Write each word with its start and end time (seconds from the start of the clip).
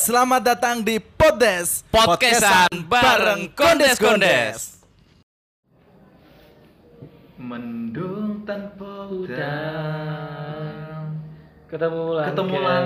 Selamat 0.00 0.40
datang 0.40 0.80
di 0.80 0.96
Podes 0.96 1.84
Podcastan 1.92 2.72
bareng 2.88 3.52
Kondes-Kondes. 3.52 4.80
Mendung 7.36 8.40
tanpa 8.48 9.12
udan 9.12 11.04
Ketemu 11.68 12.16
lang 12.16 12.32
Ketemu 12.32 12.48
kengkelan. 12.48 12.84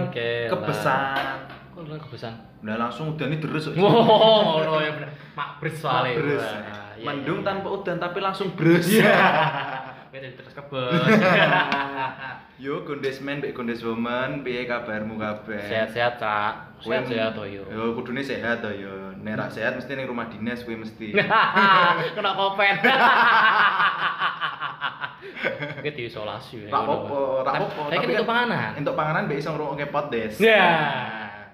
kebesan 0.50 1.36
Kok 1.70 1.86
kebesan? 2.10 2.34
Udah 2.66 2.82
langsung 2.82 3.14
udan 3.14 3.30
ini 3.30 3.38
terus 3.38 3.70
Wow, 3.78 4.58
ngono 4.58 4.82
ya 4.82 4.90
bener. 4.98 5.14
Makbris 5.38 5.78
soalnya. 5.78 6.18
Bres. 6.18 6.42
Wah, 6.42 6.98
iya, 6.98 7.06
Mendung 7.06 7.40
iya. 7.42 7.46
tanpa 7.46 7.68
udan 7.78 8.02
tapi 8.02 8.18
langsung 8.18 8.58
bres 8.58 8.90
Beda 10.14 10.30
terus 10.30 10.54
kebes. 10.54 11.10
Yo 12.62 12.86
kondesmen 12.86 13.42
mbek 13.42 13.50
kondeswoman 13.50 14.46
piye 14.46 14.62
kabarmu 14.62 15.18
kabeh 15.18 15.58
Sehat-sehat, 15.58 16.22
Cak. 16.22 16.78
Kowe 16.78 16.94
Sehat-sehat 16.94 17.34
to 17.34 17.42
yo. 17.50 17.66
Yo 17.66 17.98
kudune 17.98 18.22
sehat 18.22 18.62
to 18.62 18.70
yo. 18.70 19.10
Nek 19.26 19.34
ra 19.34 19.50
sehat 19.50 19.74
mesti 19.74 19.98
ning 19.98 20.06
rumah 20.06 20.30
dinas 20.30 20.62
kowe 20.62 20.70
mesti. 20.70 21.18
Kena 22.14 22.30
kopen. 22.38 22.74
Oke 25.82 25.90
diisolasi. 25.98 26.70
Ra 26.70 26.78
apa-apa, 26.86 27.18
ra 27.42 27.50
apa-apa. 27.58 27.82
Tapi 27.90 27.98
kan 27.98 28.14
itu 28.14 28.22
panganan. 28.22 28.70
Entuk 28.78 28.94
panganan 28.94 29.26
mbek 29.26 29.42
iso 29.42 29.50
ngrungokke 29.50 29.90
podcast. 29.90 30.38
Ya, 30.38 30.70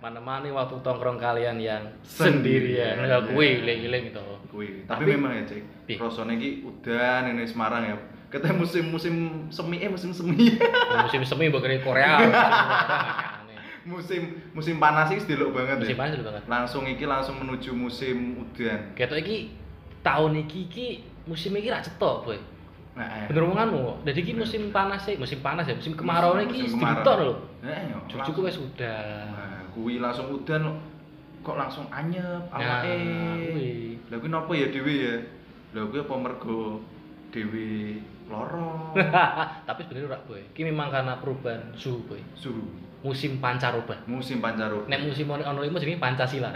mana-mana 0.04 0.44
waktu 0.52 0.76
tongkrong 0.84 1.16
kalian 1.16 1.56
yang 1.56 1.88
sendirian. 2.04 3.08
Ya, 3.08 3.24
kuwi 3.24 3.64
iling-iling 3.64 4.12
itu. 4.12 4.26
Kuwi. 4.52 4.84
Tapi, 4.84 5.08
Tapi- 5.08 5.16
memang 5.16 5.32
ya, 5.32 5.48
Cek. 5.48 5.96
Rasane 5.96 6.36
iki 6.36 6.60
udan 6.68 7.32
ini 7.32 7.48
Semarang 7.48 7.88
ya. 7.88 7.96
Ketemu 8.30 8.62
musim-musim 8.62 9.14
semi 9.50 9.76
eh 9.78 9.90
musim 9.90 10.14
semi. 10.14 10.54
Musim 11.02 11.22
semi 11.26 11.50
bakal 11.50 11.74
Korea. 11.82 12.14
musim 13.80 14.36
musim 14.52 14.76
panas 14.76 15.08
iki 15.08 15.24
delok 15.24 15.56
banget 15.56 15.80
Musim 15.80 15.96
ya. 15.96 15.98
panas 15.98 16.12
dulu 16.14 16.24
banget. 16.30 16.42
Langsung 16.46 16.84
iki 16.84 17.04
langsung 17.04 17.42
menuju 17.42 17.70
musim 17.72 18.16
udan. 18.38 18.92
Ketok 18.94 19.18
iki 19.18 19.36
tahun 20.00 20.36
iki 20.40 20.58
iki 20.68 20.86
musim 21.24 21.56
iki 21.56 21.68
ra 21.68 21.80
cetok, 21.80 22.22
Boy. 22.22 22.38
Nah, 22.92 23.26
Bener 23.26 23.42
omonganmu. 23.42 24.04
Jadi 24.04 24.18
iki 24.20 24.32
musim 24.36 24.68
panas 24.68 25.02
sih, 25.02 25.16
musim 25.16 25.40
panas 25.40 25.64
ya, 25.64 25.74
musim 25.74 25.96
kemarau 25.96 26.36
iki 26.38 26.68
Musim 26.68 26.76
kemarau. 26.76 26.94
sebentar 26.94 27.16
lho. 27.18 27.34
Heeh, 27.64 27.82
yo. 27.88 27.98
Jujuku 28.06 28.40
wis 28.44 28.56
udah. 28.58 29.00
Nah, 29.26 29.60
kuwi 29.72 29.98
langsung 29.98 30.28
udan 30.28 30.76
kok 31.40 31.56
langsung 31.56 31.88
anyep 31.88 32.42
Nah, 32.46 32.84
awake. 32.84 32.94
kuwi. 33.48 33.70
Lah 34.06 34.16
kuwi 34.20 34.28
napa 34.28 34.52
ya 34.52 34.66
dhewe 34.68 34.92
ya? 34.92 35.14
Lah 35.72 35.82
kuwi 35.88 35.98
apa 35.98 36.14
mergo 36.14 36.84
dhewe 37.32 37.96
loro 38.30 38.94
Tapi 39.68 39.80
sebenarnya 39.84 40.08
ora, 40.14 40.18
Boy. 40.24 40.42
Iki 40.54 40.62
memang 40.70 40.88
karena 40.94 41.18
perubahan 41.18 41.74
suhu, 41.74 42.06
Boy. 42.06 42.22
suhu 42.38 42.62
Musim 43.00 43.40
pancaroba. 43.40 43.96
musim 44.04 44.44
pancaroba. 44.44 44.84
Nek 44.84 45.08
musim 45.08 45.24
ono 45.24 45.40
ono 45.40 45.64
limo 45.64 45.80
jenenge 45.80 45.96
Pancasila. 45.96 46.52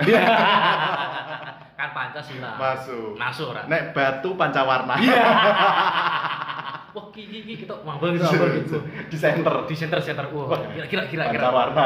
kan 1.81 1.89
Pancasila. 1.97 2.61
Masuk. 2.61 3.17
Masuk 3.17 3.57
ora? 3.57 3.65
Nek 3.65 3.97
batu 3.97 4.37
pancawarna. 4.37 4.93
Wah, 6.95 7.11
ki 7.11 7.27
ki 7.27 7.39
ki 7.49 7.55
kita 7.65 7.75
mabel 7.81 8.15
gitu, 8.15 8.29
mabel 8.29 8.61
gitu. 8.61 8.77
Di 9.09 9.17
center. 9.17 9.65
Di 9.65 9.73
center 9.73 9.99
center. 10.05 10.29
Wah, 10.37 10.61
kira 10.85 11.09
kira 11.09 11.33
kira. 11.33 11.49
Pancawarna. 11.49 11.85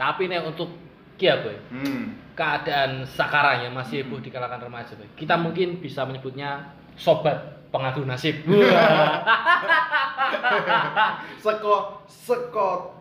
Tapi 0.00 0.24
nek 0.32 0.48
untuk 0.48 0.88
Kia 1.18 1.42
boy, 1.42 1.58
hmm. 1.74 2.38
keadaan 2.38 3.02
sakaranya 3.02 3.74
masih 3.74 4.06
heboh 4.06 4.22
di 4.22 4.30
kalangan 4.30 4.62
remaja 4.62 4.94
boy. 4.94 5.10
Kita 5.18 5.34
mungkin 5.34 5.82
bisa 5.82 6.06
menyebutnya 6.06 6.77
sobat 6.98 7.70
pengadu 7.70 8.02
nasib. 8.04 8.42
Seko 11.44 12.04
seko 12.10 12.98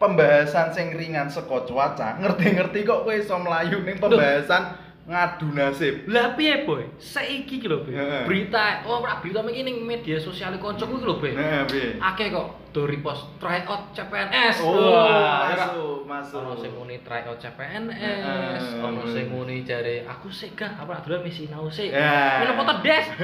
pembahasan 0.00 0.72
sing 0.74 0.96
ringan 0.96 1.30
seko 1.30 1.62
cuaca, 1.68 2.18
ngerti-ngerti 2.18 2.82
kok 2.82 3.04
kowe 3.06 3.14
iso 3.14 3.38
mlayu 3.38 3.84
ning 3.86 4.00
pembahasan 4.00 4.83
ngadu 5.04 5.52
nasib. 5.52 6.08
Lah 6.08 6.32
piye 6.32 6.64
boy? 6.64 6.88
Saiki 6.96 7.60
ki 7.60 7.68
lho 7.68 7.84
boy. 7.84 7.92
Heeh. 7.92 8.24
Berita, 8.24 8.80
oh 8.88 9.04
ora 9.04 9.20
berita 9.20 9.44
iki 9.44 9.60
ning 9.60 9.84
media 9.84 10.16
sosial 10.16 10.56
koncoku 10.56 10.96
ki 10.96 11.04
lho 11.04 11.16
boy. 11.20 11.32
Heeh, 11.36 11.62
piye? 11.68 11.88
Akeh 12.00 12.32
kok 12.32 12.72
do 12.72 12.88
repost 12.88 13.36
try 13.36 13.60
out 13.68 13.92
CPNS. 13.92 14.64
Oh, 14.64 14.96
Wah, 14.96 15.52
masuk, 15.52 15.98
masuk. 16.08 16.40
Ono 16.40 16.52
sing 16.56 16.72
muni 16.72 16.96
try 17.04 17.20
out 17.28 17.36
CPNS, 17.36 17.92
Heeh. 18.00 18.80
ono 18.80 19.04
sing 19.12 19.28
muni 19.28 19.60
jare 19.62 20.08
aku 20.08 20.32
sik 20.32 20.56
gak 20.56 20.72
apa 20.80 21.04
dolan 21.04 21.20
misi 21.20 21.44
sinau 21.44 21.68
sik. 21.68 21.92
Ya. 21.92 22.40
Minum 22.40 22.64
foto 22.64 22.80
des. 22.80 23.06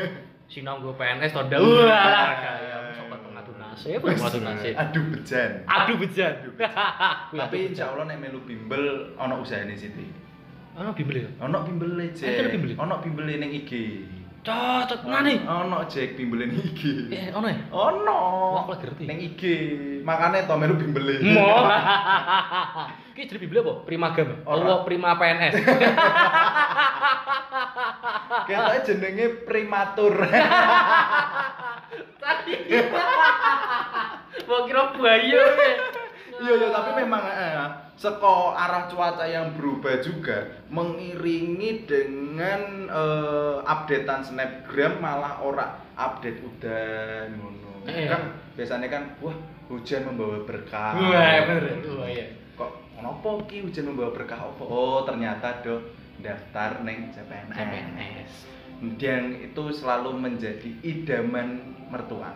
Sinau 0.50 0.82
gue 0.82 0.90
PNS 0.98 1.30
to 1.30 1.46
ndak. 1.46 1.62
Wah, 1.62 2.34
kayak 2.34 2.90
sobat 2.98 3.22
pengadu 3.22 3.54
nasib, 3.54 4.02
pengadu 4.02 4.42
nasib. 4.42 4.74
Aduh 4.74 5.04
bejan. 5.14 5.50
Aduh 5.62 5.94
bejan. 5.94 6.34
Tapi 7.46 7.70
insya 7.70 7.94
Allah 7.94 8.10
nek 8.10 8.18
melu 8.18 8.42
bimbel 8.42 9.14
ono 9.14 9.46
usahane 9.46 9.78
Siti. 9.78 10.29
Ono 10.78 10.92
bimbel 10.94 11.16
ya. 11.16 11.28
Ono 11.44 11.58
bimbele 11.66 12.04
Eh, 12.04 12.10
ada 12.14 12.42
Jek. 12.46 12.52
bimbel? 12.54 12.70
Ono 12.78 12.94
bimbele 13.02 13.36
ning 13.36 13.52
IG. 13.54 13.72
Cocok 14.40 15.04
nani. 15.04 15.40
Ono 15.44 15.84
Jek 15.90 16.16
bimbele 16.16 16.46
ning 16.48 16.58
IG. 16.62 16.82
Eh, 17.12 17.28
ono 17.34 17.48
ya? 17.50 17.56
Ono. 17.74 18.18
Wah, 18.54 18.62
aku 18.64 18.72
ngerti. 18.78 19.04
Ning 19.06 19.20
IG. 19.20 19.42
Makane 20.06 20.46
to 20.46 20.54
melu 20.56 20.74
bimbele. 20.78 21.18
Mo. 21.34 21.46
Ki 23.14 23.26
jadi 23.26 23.38
bimbel 23.42 23.60
apa? 23.66 23.72
Primagam. 23.84 24.28
Oh, 24.46 24.84
prima 24.86 25.18
PNS. 25.18 25.54
Ketoke 28.48 28.78
jenenge 28.86 29.26
primatur. 29.44 30.14
Tadi. 32.22 32.54
Mau 34.46 34.62
kira 34.66 34.82
buaya 34.94 35.26
ya. 35.26 35.44
Iya 36.40 36.52
iya 36.56 36.68
tapi 36.72 36.90
memang 37.04 37.20
eh, 37.28 37.52
seko 38.00 38.56
arah 38.56 38.88
cuaca 38.88 39.28
yang 39.28 39.52
berubah 39.52 40.00
juga 40.00 40.64
mengiringi 40.72 41.84
dengan 41.84 42.88
eh, 42.88 43.56
updatean 43.60 44.24
snapgram 44.24 45.04
malah 45.04 45.44
ora 45.44 45.76
update 46.00 46.40
udan 46.40 47.36
ngono. 47.36 47.84
Eh, 47.84 48.08
Kan 48.08 48.40
biasanya 48.56 48.88
kan 48.88 49.02
wah 49.20 49.36
hujan 49.68 50.08
membawa 50.08 50.40
berkah. 50.48 50.96
Wah, 50.96 51.44
bener. 51.44 51.84
Wah, 51.92 52.08
iya. 52.08 52.32
Kok 52.56 52.96
kenapa 52.96 53.28
ki 53.44 53.68
hujan 53.68 53.92
membawa 53.92 54.10
berkah 54.16 54.40
apa? 54.40 54.64
Oh, 54.64 55.04
ternyata 55.04 55.60
do 55.60 55.92
daftar 56.24 56.80
neng 56.80 57.12
CPNS. 57.12 57.52
CPNS. 57.52 58.32
Dan 58.96 59.36
itu 59.44 59.62
selalu 59.76 60.16
menjadi 60.16 60.72
idaman 60.80 61.76
mertua. 61.92 62.32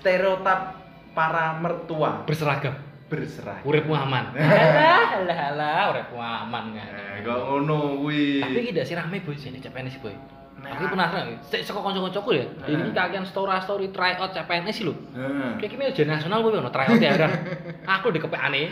Stereotip 0.00 0.80
para 1.12 1.60
mertua 1.60 2.24
Berseragam. 2.24 2.87
Berserah. 3.08 3.64
Uripmu 3.64 3.96
aman. 3.96 4.30
Alah, 4.36 5.24
alah, 5.24 5.38
alah, 5.52 5.84
uripmu 5.96 6.20
aman 6.20 6.64
kan. 6.76 6.88
Eh, 6.92 7.24
kok 7.24 7.40
ngono 7.48 8.04
kuwi. 8.04 8.44
Tapi 8.44 8.58
iki 8.62 8.70
ndak 8.76 8.86
sih 8.86 8.94
rame 8.94 9.18
boy 9.24 9.34
sini 9.34 9.58
CPNS 9.58 9.98
boy. 10.04 10.14
Nah. 10.58 10.74
Aku 10.74 10.90
penasaran, 10.90 11.38
sik 11.46 11.62
saka 11.62 11.78
kanca-kancaku 11.78 12.30
ya. 12.34 12.42
Heeh. 12.66 12.74
Ini 12.74 12.90
kakean 12.90 13.22
story 13.22 13.54
story 13.62 13.94
try 13.94 14.18
out 14.18 14.34
CPNS 14.34 14.74
sih 14.74 14.84
lho. 14.90 14.94
Heeh. 15.14 15.54
Kayak 15.62 15.70
kimi 15.70 15.84
ujian 15.86 16.10
nasional 16.10 16.42
kowe 16.42 16.50
ono 16.50 16.70
try 16.74 16.90
out 16.90 16.98
ya 16.98 17.14
ora. 17.14 17.28
Aku 17.94 18.10
dikepekane. 18.10 18.62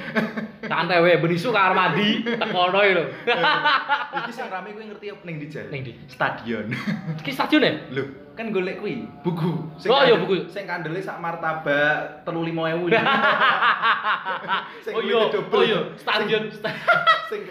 Tak 0.66 0.78
antewe 0.82 1.14
benisu 1.22 1.54
kamar 1.54 1.72
mandi, 1.72 2.26
tekono 2.26 2.82
lho. 2.82 3.04
Iki 4.18 4.30
sing 4.34 4.50
rame 4.50 4.74
kuwi 4.74 4.84
ngerti 4.90 5.06
apa 5.14 5.22
ning 5.22 5.36
di 5.38 5.46
jalan? 5.46 5.70
Ning 5.70 5.80
ndi? 5.86 5.92
Stadion. 6.10 6.66
Iki 7.22 7.30
stadion 7.30 7.62
ya? 7.62 7.72
Lho, 7.94 8.02
kan 8.34 8.50
golek 8.50 8.82
kuwi 8.82 9.06
buku. 9.22 9.50
Oh, 9.86 10.02
iya, 10.02 10.18
buku. 10.18 10.50
Sing 10.50 10.66
kandele 10.66 10.98
sak 10.98 11.22
martabak 11.22 12.26
35.000. 12.26 12.98
Sing 14.84 14.92
Oh 14.92 15.00
kuwi 15.00 15.14
iya, 15.14 15.22
oh 15.38 15.62
iya, 15.62 15.80
stadion 15.94 16.42
sta- 16.50 16.74
Sing 17.30 17.46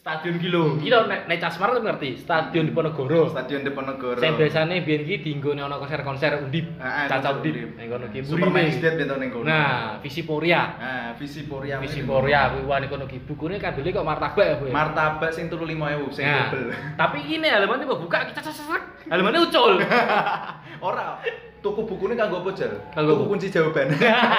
stadion 0.00 0.40
kilo. 0.40 0.80
Iki 0.80 0.88
lho 0.88 1.04
nek 1.04 1.28
nek 1.28 1.38
Casmar 1.38 1.76
tuh 1.76 1.84
ngerti, 1.84 2.16
stadion 2.16 2.64
Diponegoro. 2.64 3.28
Stadion 3.28 3.60
Diponegoro. 3.60 4.16
Sing 4.16 4.32
biasane 4.32 4.80
biyen 4.80 5.04
iki 5.04 5.16
diinggone 5.20 5.60
ana 5.60 5.76
konser-konser 5.76 6.40
undip. 6.40 6.72
Caca 6.80 7.36
undip. 7.36 7.76
Ning 7.76 7.86
kono 7.92 8.08
ki 8.08 8.24
Superman 8.24 8.64
is 8.64 8.80
Dead 8.80 8.96
bento 8.96 9.20
ning 9.20 9.28
kono. 9.28 9.44
Nah, 9.44 10.00
Visiporia. 10.00 10.62
Nah, 10.80 11.08
visi 11.20 11.44
Poria. 11.44 11.76
Visiporia 11.76 12.48
kuwi 12.56 12.64
wani 12.64 12.86
kono 12.88 13.04
ki 13.04 13.20
bukune 13.28 13.60
kandele 13.60 13.92
kok 13.92 14.00
martabak 14.08 14.40
ya, 14.40 14.54
Bu. 14.56 14.64
ya? 14.66 14.72
Martabak 14.72 15.30
sing 15.36 15.52
35.000 15.52 16.16
sing 16.16 16.24
Nah, 16.24 16.48
double. 16.48 16.72
tapi 16.96 17.18
ini 17.28 17.46
halamannya 17.52 17.84
mbok 17.84 18.00
buka 18.08 18.24
kita 18.32 18.40
sesek. 18.40 18.82
Halamannya 19.12 19.44
ucul. 19.44 19.84
Ora, 20.88 21.20
tuku 21.60 21.80
bukune 21.84 22.16
kanggo 22.16 22.40
apa, 22.40 22.50
Jal? 22.52 22.72
Kanggo 22.90 23.12
Tuku 23.14 23.24
kunci 23.30 23.48
jawaban. 23.48 23.88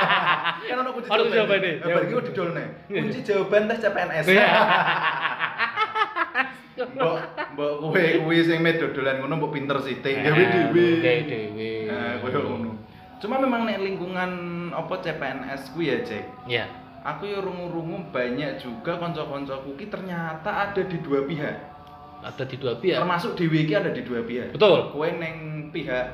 kan 0.70 0.76
ono 0.78 0.90
kunci 0.92 1.08
Ono 1.08 1.22
kunci 1.22 1.38
jawaban. 1.38 1.60
jawabane. 1.62 1.72
Nah, 1.78 1.88
bar 1.90 2.04
iki 2.04 2.14
didolne. 2.30 2.64
Kunci 2.86 3.20
jawaban 3.22 3.62
tes 3.66 3.78
CPNS. 3.80 4.26
Iya. 4.28 4.48
Mbok 6.82 7.18
mbok 7.54 7.74
kowe 7.78 8.02
kuwi 8.26 8.42
sing 8.42 8.58
med 8.58 8.82
dodolan 8.82 9.22
ngono 9.22 9.38
mbok 9.38 9.54
pinter 9.54 9.78
sithik 9.80 10.18
Eh, 10.18 10.24
gawe 10.26 10.44
dhewe. 10.50 10.86
dhewe. 11.30 11.70
Nah, 11.86 12.18
koyo 12.18 12.40
ngono. 12.42 12.72
Cuma 13.22 13.38
memang 13.38 13.70
nek 13.70 13.78
lingkungan 13.78 14.32
apa 14.74 14.94
CPNS 14.98 15.78
kuwi 15.78 15.94
ya, 15.94 15.98
Cek. 16.02 16.26
Iya. 16.50 16.66
Aku 17.02 17.26
ya 17.26 17.38
rungu-rungu 17.38 18.10
banyak 18.10 18.58
juga 18.58 18.98
kanca-kancaku 18.98 19.74
ki 19.74 19.90
ternyata 19.90 20.50
ada 20.50 20.82
di 20.82 20.98
dua 21.02 21.26
pihak. 21.26 21.54
Ada 22.22 22.46
di 22.46 22.56
dua 22.58 22.74
pihak. 22.78 22.98
Termasuk 22.98 23.34
dhewe 23.34 23.58
iki 23.62 23.74
ada 23.74 23.90
di 23.90 24.02
dua 24.02 24.22
pihak. 24.22 24.54
Betul. 24.54 24.90
Kowe 24.90 25.10
neng 25.12 25.36
pihak 25.70 26.06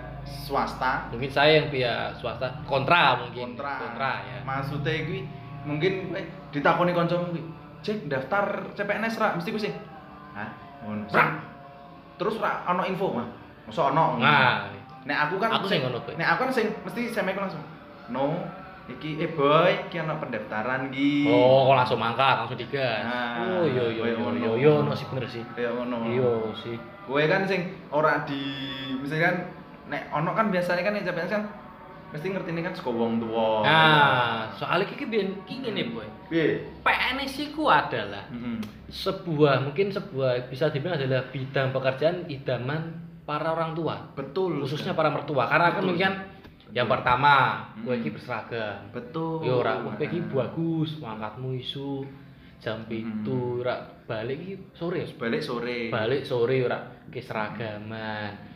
swasta 0.48 1.12
Mungkin 1.12 1.32
saya 1.32 1.60
yang 1.60 1.68
pihak 1.68 2.16
swasta 2.18 2.48
kontra 2.64 3.20
mungkin. 3.20 3.56
kontra. 3.56 3.76
Kontra 3.84 4.12
ya. 4.24 4.38
Maksudnya 4.48 5.04
kuwi 5.04 5.22
mungkin 5.68 5.94
kowe 6.16 6.22
ditakoni 6.56 6.92
kancamu 6.96 7.36
kuwi, 7.36 7.44
Cek 7.84 8.08
daftar 8.08 8.72
CPNS 8.74 9.16
ra 9.20 9.36
mesti 9.36 9.50
ku 9.52 9.60
sing. 9.60 9.74
Hah? 10.34 10.50
Terus 12.18 12.40
ra 12.40 12.64
ono 12.68 12.84
info 12.88 13.12
mah. 13.14 13.28
Masa 13.68 13.92
ono. 13.92 14.18
Nah, 14.18 14.72
Nek 15.08 15.18
aku 15.28 15.36
kan 15.40 15.50
Aku 15.56 15.68
sing 15.72 15.84
ngono. 15.84 16.00
Nek 16.04 16.28
aku 16.36 16.40
kan 16.48 16.52
sing 16.52 16.68
mesti 16.84 17.12
ku 17.12 17.40
langsung. 17.40 17.64
No, 18.12 18.40
iki 18.88 19.20
eh 19.20 19.32
boy, 19.32 19.88
iki 19.88 20.00
ono 20.00 20.16
pendaftaran 20.20 20.88
iki. 20.92 21.28
oh 21.28 21.68
kok 21.72 21.76
langsung 21.76 22.00
mangkat, 22.00 22.36
langsung 22.44 22.60
digas. 22.60 23.04
Nah, 23.04 23.36
oh 23.44 23.64
iya 23.68 23.84
iya 23.92 24.04
kayak 24.04 24.16
iya 24.16 24.24
ngono. 24.24 24.38
iya 24.40 24.52
iya 24.60 24.74
no 24.84 24.92
sih 24.96 25.06
bener 25.12 25.26
sih. 25.28 25.44
Kayak 25.56 25.72
ngono. 25.76 25.98
Iya 26.08 26.32
sih. 26.60 26.76
Kowe 27.08 27.24
kan 27.24 27.44
sing 27.48 27.72
ora 27.92 28.24
di 28.28 28.40
misalkan 29.00 29.48
nek 29.88 30.12
ono 30.12 30.32
kan 30.32 30.48
biasanya 30.48 30.82
kan 30.82 30.94
yang 30.94 31.06
kan 31.08 31.44
mesti 32.08 32.28
ngerti 32.32 32.50
ini 32.52 32.64
kan 32.64 32.72
saka 32.72 32.88
wong 32.88 33.20
tuwa. 33.20 33.68
Nah, 33.68 34.48
soalnya 34.56 34.88
iki 34.88 35.04
biyen 35.06 35.44
iki 35.44 35.60
ngene, 35.60 35.92
Boy. 35.92 36.08
Piye? 36.32 36.64
PNS 36.80 37.52
itu 37.52 37.68
adalah 37.68 38.24
Heeh. 38.32 38.64
sebuah 38.88 39.60
mungkin 39.62 39.92
sebuah 39.92 40.48
bisa 40.48 40.72
dibilang 40.72 40.96
adalah 40.96 41.28
bidang 41.28 41.76
pekerjaan 41.76 42.24
idaman 42.28 42.96
para 43.28 43.52
orang 43.52 43.76
tua 43.76 44.00
Betul. 44.16 44.64
khususnya 44.64 44.96
para 44.96 45.12
mertua 45.12 45.48
karena 45.48 45.76
kan 45.76 45.84
mungkin 45.84 46.12
yang 46.72 46.88
pertama 46.88 47.64
gue 47.76 47.92
Hmm. 47.92 48.00
iki 48.00 48.12
berseragam 48.12 48.88
betul. 48.92 49.44
yo 49.44 49.60
ora 49.60 49.76
kowe 49.78 50.00
iki 50.00 50.20
bagus 50.32 50.96
mangkatmu 50.98 51.52
isu 51.58 52.08
jam 52.58 52.84
Hmm. 52.84 52.88
pitu 52.88 53.60
ora 53.60 53.76
balik 54.04 54.40
iki 54.40 54.56
sore 54.72 55.04
balik 55.14 55.44
sore. 55.44 55.92
balik 55.92 56.24
sore 56.24 56.64
ora 56.64 56.80
ke 57.08 57.20
seragaman 57.20 58.47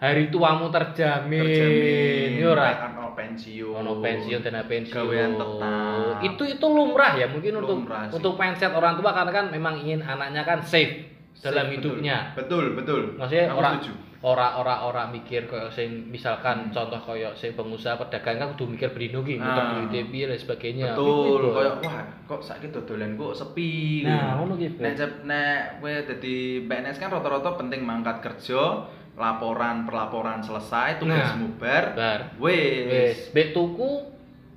hari 0.00 0.28
tuamu 0.28 0.72
terjamin, 0.72 1.44
terjamin. 1.44 2.40
yo 2.40 2.48
ora 2.50 2.68
ono 2.90 3.12
pensiun. 3.12 3.74
ono 3.74 3.92
pensiun 3.98 4.40
dana 4.40 4.62
pensiun 4.64 4.96
Gawean 4.96 5.30
tetap. 5.34 6.24
itu 6.24 6.42
itu 6.48 6.66
lumrah 6.66 7.12
ya 7.14 7.26
mungkin 7.26 7.52
untuk 7.58 7.76
Lumrah 7.78 8.08
sih. 8.08 8.16
untuk 8.16 8.34
mindset 8.34 8.72
orang 8.72 8.96
tua 8.96 9.12
karena 9.12 9.28
kan 9.30 9.46
memang 9.48 9.76
ingin 9.78 10.00
anaknya 10.00 10.42
kan 10.42 10.58
safe 10.60 11.04
dalam 11.36 11.68
Betul. 11.68 11.76
hidupnya 12.00 12.32
Betul, 12.32 12.64
betul. 12.74 13.02
maksudnya 13.14 13.46
Aku 13.46 13.58
orang 13.58 13.74
setuju. 13.78 13.92
ora 14.20 14.48
ora 14.54 14.74
ora 14.82 15.02
mikir 15.06 15.44
kayak 15.46 15.68
sing 15.70 15.88
misalkan 16.06 16.56
Hmm. 16.62 16.72
contoh 16.74 17.00
kayak 17.02 17.32
sing 17.34 17.52
pengusaha 17.52 17.96
pedagang 17.98 18.36
kan 18.36 18.48
kudu 18.52 18.68
mikir 18.70 18.88
berdino 18.90 19.20
ki 19.20 19.36
muter 19.36 19.64
Ah. 19.64 19.80
duit 19.82 20.04
piye 20.06 20.24
dan 20.26 20.36
sebagainya 20.36 20.92
Betul, 20.92 21.40
Gitu, 21.40 21.48
koyo 21.50 21.72
wah 21.78 22.04
kok 22.26 22.40
saiki 22.42 22.68
dodolan 22.68 23.16
kok 23.16 23.32
sepi. 23.34 24.04
nah 24.04 24.36
ngono 24.36 24.54
ki. 24.54 24.76
Nek 24.76 24.96
nek 25.24 25.60
kowe 25.78 25.92
dadi 26.04 26.36
PNS 26.62 26.96
kan 26.96 27.08
rata-rata 27.10 27.56
penting 27.56 27.80
mangkat 27.80 28.20
kerja, 28.20 28.84
laporan 29.14 29.82
perlaporan 29.82 30.40
selesai, 30.40 30.96
tugas 30.96 31.30
Nah. 31.30 31.36
mubar, 31.36 31.92
bar 31.92 32.18
wis 32.38 33.28
mbek 33.30 33.50
tuku 33.50 34.06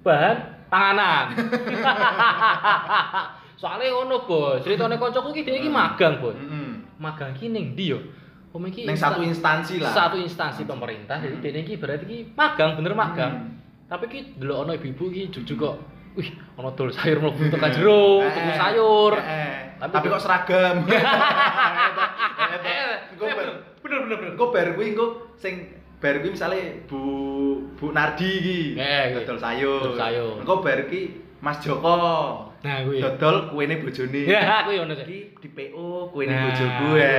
bahan 0.02 0.36
panganan 0.68 1.34
soalnya 3.56 3.90
ngono 3.92 4.22
bos 4.22 4.62
ceritane 4.62 4.96
koncoku 4.96 5.32
ki 5.32 5.42
dia 5.42 5.56
iki 5.56 5.66
Hmm. 5.66 5.80
magang 5.80 6.14
bos 6.18 6.34
Heeh. 6.34 6.70
magang 6.98 7.32
ki 7.32 7.48
ning 7.48 7.74
ndi 7.74 7.90
yo 7.90 7.98
Om 8.50 8.68
iki 8.68 8.84
Ning 8.84 8.94
insta- 8.94 9.10
satu 9.10 9.22
instansi 9.24 9.74
lah. 9.78 9.92
satu 9.92 10.16
instansi 10.16 10.62
pemerintah 10.64 11.18
jadi 11.18 11.32
Hmm. 11.32 11.42
dene 11.42 11.58
iki 11.62 11.74
berarti 11.76 12.04
ki 12.04 12.18
magang 12.34 12.76
bener 12.76 12.94
magang 12.94 13.34
Hmm. 13.34 13.50
tapi 13.88 14.06
ki 14.06 14.18
delok 14.38 14.58
ono 14.60 14.72
ibu-ibu 14.72 15.04
ki 15.08 15.22
jujuk 15.30 15.58
kok 15.58 15.76
wih 16.14 16.30
ono 16.54 16.70
dol 16.72 16.90
sayur 16.90 17.18
mlebu 17.20 17.50
tekan 17.50 17.70
jero 17.72 18.22
Eh, 18.22 18.30
tuku 18.30 18.50
sayur 18.54 19.12
eh, 19.16 19.26
eh. 19.26 19.58
Tapi 19.76 19.92
Tapi, 19.92 20.08
kok- 20.08 20.22
seragam. 20.22 20.76
Bar 23.20 23.73
bener 23.94 24.10
bener 24.10 24.18
bener 24.18 24.32
engko 24.34 24.46
bar 24.50 24.68
kuwi 24.74 24.86
engko 24.90 25.06
sing 25.38 25.54
bar 26.02 26.18
kuwi 26.18 26.34
misale 26.34 26.60
Bu 26.90 27.00
Bu 27.78 27.94
Nardi 27.94 28.26
iki. 28.42 28.60
Eh, 28.74 29.14
Dodol 29.14 29.38
sayur. 29.38 29.82
Dodol 29.84 29.96
sayur. 29.96 30.34
Engko 30.42 30.56
bar 30.60 30.80
ki 30.88 31.02
Mas 31.40 31.60
Joko. 31.60 31.98
nah 32.64 32.80
kuwi 32.82 32.98
Dodol 32.98 33.52
kuene 33.52 33.76
bojone. 33.78 34.22
ya 34.24 34.42
kuwi 34.66 34.80
sih 35.04 35.36
di 35.36 35.48
PO 35.50 36.10
kuene 36.10 36.32
Nah, 36.32 36.42
bojoku 36.48 36.88
ya. 36.96 37.12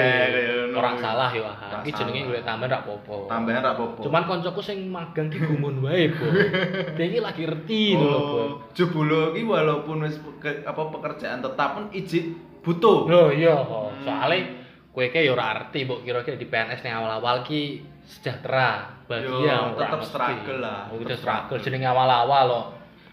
salah 0.96 1.28
ah 1.28 1.52
Ora 1.70 1.78
iki 1.84 1.92
jenenge 1.92 2.20
golek 2.24 2.42
tambahan 2.42 2.72
rak 2.72 2.82
popo 2.82 3.28
Tambahan 3.28 3.60
ra 3.60 3.76
apa-apa. 3.76 4.00
cuman 4.00 4.22
koncoku 4.24 4.58
sing 4.58 4.88
magang 4.88 5.28
ki 5.28 5.38
gumun 5.38 5.84
wae 5.84 6.08
bo 6.10 6.24
dia 6.96 7.04
iki 7.04 7.20
lagi 7.20 7.44
ngerti 7.44 7.82
lho 7.94 8.08
Oh, 8.10 8.48
jebule 8.72 9.36
iki 9.36 9.44
walaupun 9.44 10.02
wis 10.02 10.16
pe- 10.40 10.64
apa 10.64 10.82
pekerjaan 10.90 11.38
tetap 11.38 11.76
pun 11.76 11.84
izin 11.92 12.34
butuh. 12.58 13.04
Loh 13.04 13.28
iya. 13.28 13.52
Hmm. 13.54 14.00
Soale 14.00 14.63
kowe 14.94 15.04
ki 15.04 15.20
ya 15.20 15.34
ora 15.34 15.44
arti 15.52 15.82
mbok 15.82 16.06
kira-kira 16.06 16.38
di 16.38 16.46
PNS 16.46 16.80
ning 16.80 16.94
awal-awal 16.94 17.42
ki 17.42 17.82
sejahtera, 18.06 19.02
bahagia, 19.10 19.74
Yo, 19.74 19.74
tetep 19.74 19.98
mesti. 19.98 20.12
struggle 20.12 20.58
lah, 20.60 20.86
Oh, 20.86 21.00
kita 21.00 21.16
struggle 21.16 21.58
jenenge 21.58 21.82
awal-awal 21.84 22.44
loh. 22.46 22.64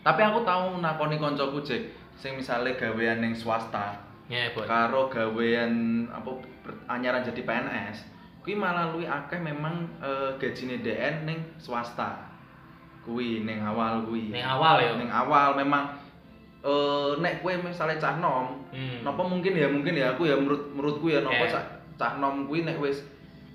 Tapi 0.02 0.22
aku 0.22 0.44
tahu 0.44 0.78
nakoni 0.78 1.16
koncoku 1.16 1.60
Jack 1.62 1.84
sing 2.14 2.36
misale 2.36 2.76
gawean 2.76 3.18
ning 3.18 3.34
swasta 3.34 3.98
Ya, 4.30 4.54
Boy. 4.54 4.64
karo 4.64 5.10
gawean 5.10 6.06
apa 6.08 6.30
anyaran 6.88 7.26
jadi 7.26 7.42
PNS 7.42 7.98
kuwi 8.42 8.54
malah 8.54 8.90
luwih 8.90 9.06
akeh 9.06 9.38
memang 9.38 9.86
eh, 10.00 10.34
gajine 10.38 10.82
DN 10.82 11.26
ning 11.26 11.40
swasta. 11.58 12.30
Kuwi 13.02 13.42
ning 13.42 13.62
awal 13.62 14.06
kuwi. 14.06 14.30
Ning 14.30 14.42
awal 14.42 14.78
ya. 14.78 14.94
Ning 14.94 15.10
awal 15.10 15.54
memang 15.54 15.94
eh 16.62 17.12
nek 17.18 17.42
kowe 17.42 17.54
misale 17.60 17.98
cah 17.98 18.16
nom, 18.16 18.62
Hmm. 18.70 19.02
Napa 19.02 19.22
mungkin 19.22 19.54
ya 19.54 19.66
mungkin 19.66 19.94
ya 19.94 20.14
aku 20.14 20.24
ya 20.24 20.36
menurut 20.36 20.72
menurutku 20.72 21.08
ya 21.08 21.20
napa 21.20 21.44
Eh. 21.44 21.50
cak 21.50 21.66
cak 21.96 22.14
nom 22.18 22.46
kuwi 22.46 22.62
nek 22.62 22.78
wis 22.78 23.02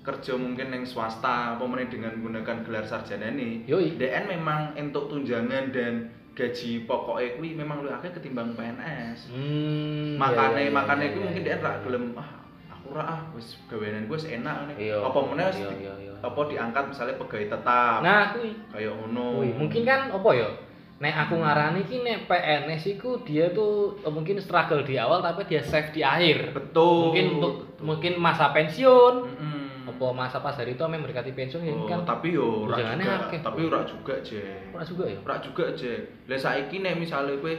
kerja 0.01 0.35
mungkin 0.35 0.69
ning 0.69 0.83
swasta 0.83 1.53
apa 1.53 1.63
meneh 1.63 1.87
dengan 1.87 2.15
menggunakan 2.15 2.61
gelar 2.61 2.83
sarjana 2.83 3.27
ini 3.29 3.63
Yoi. 3.65 3.95
DN 3.95 4.23
memang 4.29 4.71
entuk 4.73 5.07
tunjangan 5.07 5.67
dan 5.69 5.93
gaji 6.31 6.83
pokoknya 6.83 7.35
kuwi 7.35 7.49
memang 7.53 7.81
lebih 7.81 7.97
akeh 7.97 8.11
ketimbang 8.13 8.53
PNS 8.53 9.31
Hmm. 9.31 10.15
makane 10.15 10.61
iya, 10.61 10.63
iya, 10.63 10.71
makane 10.71 11.01
iya, 11.01 11.09
iya, 11.09 11.17
mungkin. 11.17 11.41
DN 11.41 11.59
ra 11.59 11.73
gelem 11.81 12.03
ah 12.13 12.29
aku 12.69 12.87
ra 12.91 13.03
ah 13.05 13.21
wis 13.33 13.47
gawean 13.65 14.05
gue 14.05 14.19
enak 14.21 14.55
nih 14.69 14.75
Iya. 14.85 14.97
apa 15.01 15.17
wis 15.17 15.57
Iya, 15.57 15.69
iya, 15.97 16.13
apa 16.19 16.39
diangkat 16.45 16.83
misalnya 16.87 17.15
pegawai 17.17 17.47
tetap 17.49 17.99
Nah, 17.99 18.23
kuwi. 18.31 18.51
kayak 18.69 18.93
Kuwi 19.01 19.49
mungkin 19.55 19.81
kan 19.83 20.01
apa 20.09 20.29
ya? 20.31 20.49
Nek 20.97 21.13
aku 21.15 21.37
ngarani 21.37 21.81
ki 21.83 22.01
nek 22.01 22.25
PNS 22.25 22.83
iku 22.91 23.21
dia 23.21 23.49
tuh 23.49 23.97
eh, 23.99 24.09
mungkin 24.09 24.37
struggle 24.37 24.81
di 24.81 24.97
awal 24.97 25.21
tapi 25.21 25.45
dia 25.45 25.61
save 25.61 25.91
di 25.91 26.01
akhir. 26.01 26.51
betul 26.51 27.13
Mungkin 27.13 27.25
untuk 27.37 27.53
betul. 27.63 27.85
mungkin 27.85 28.13
masa 28.17 28.49
pensiun. 28.49 29.15
Mm-mm. 29.23 29.65
Apa 29.87 30.09
masa 30.11 30.37
pas 30.39 30.51
hari 30.51 30.73
itu 30.73 30.81
ame 30.81 30.97
mendekati 30.97 31.31
pensiun 31.31 31.63
ya 31.63 31.71
Oh, 31.71 31.85
kan 31.85 32.01
tapi 32.03 32.33
yo 32.33 32.65
ora 32.65 32.75
juga 32.75 33.13
akeh. 33.23 33.39
tapi 33.39 33.61
ora 33.63 33.81
juga 33.83 34.13
Jek 34.19 34.73
ora 34.73 34.83
juga 34.83 35.03
ya. 35.05 35.17
Ora 35.21 35.35
juga 35.37 35.63
aja. 35.67 35.93
Lah 36.25 36.37
saiki 36.37 36.77
nek 36.79 36.97
misale 36.97 37.37
kowe 37.37 37.53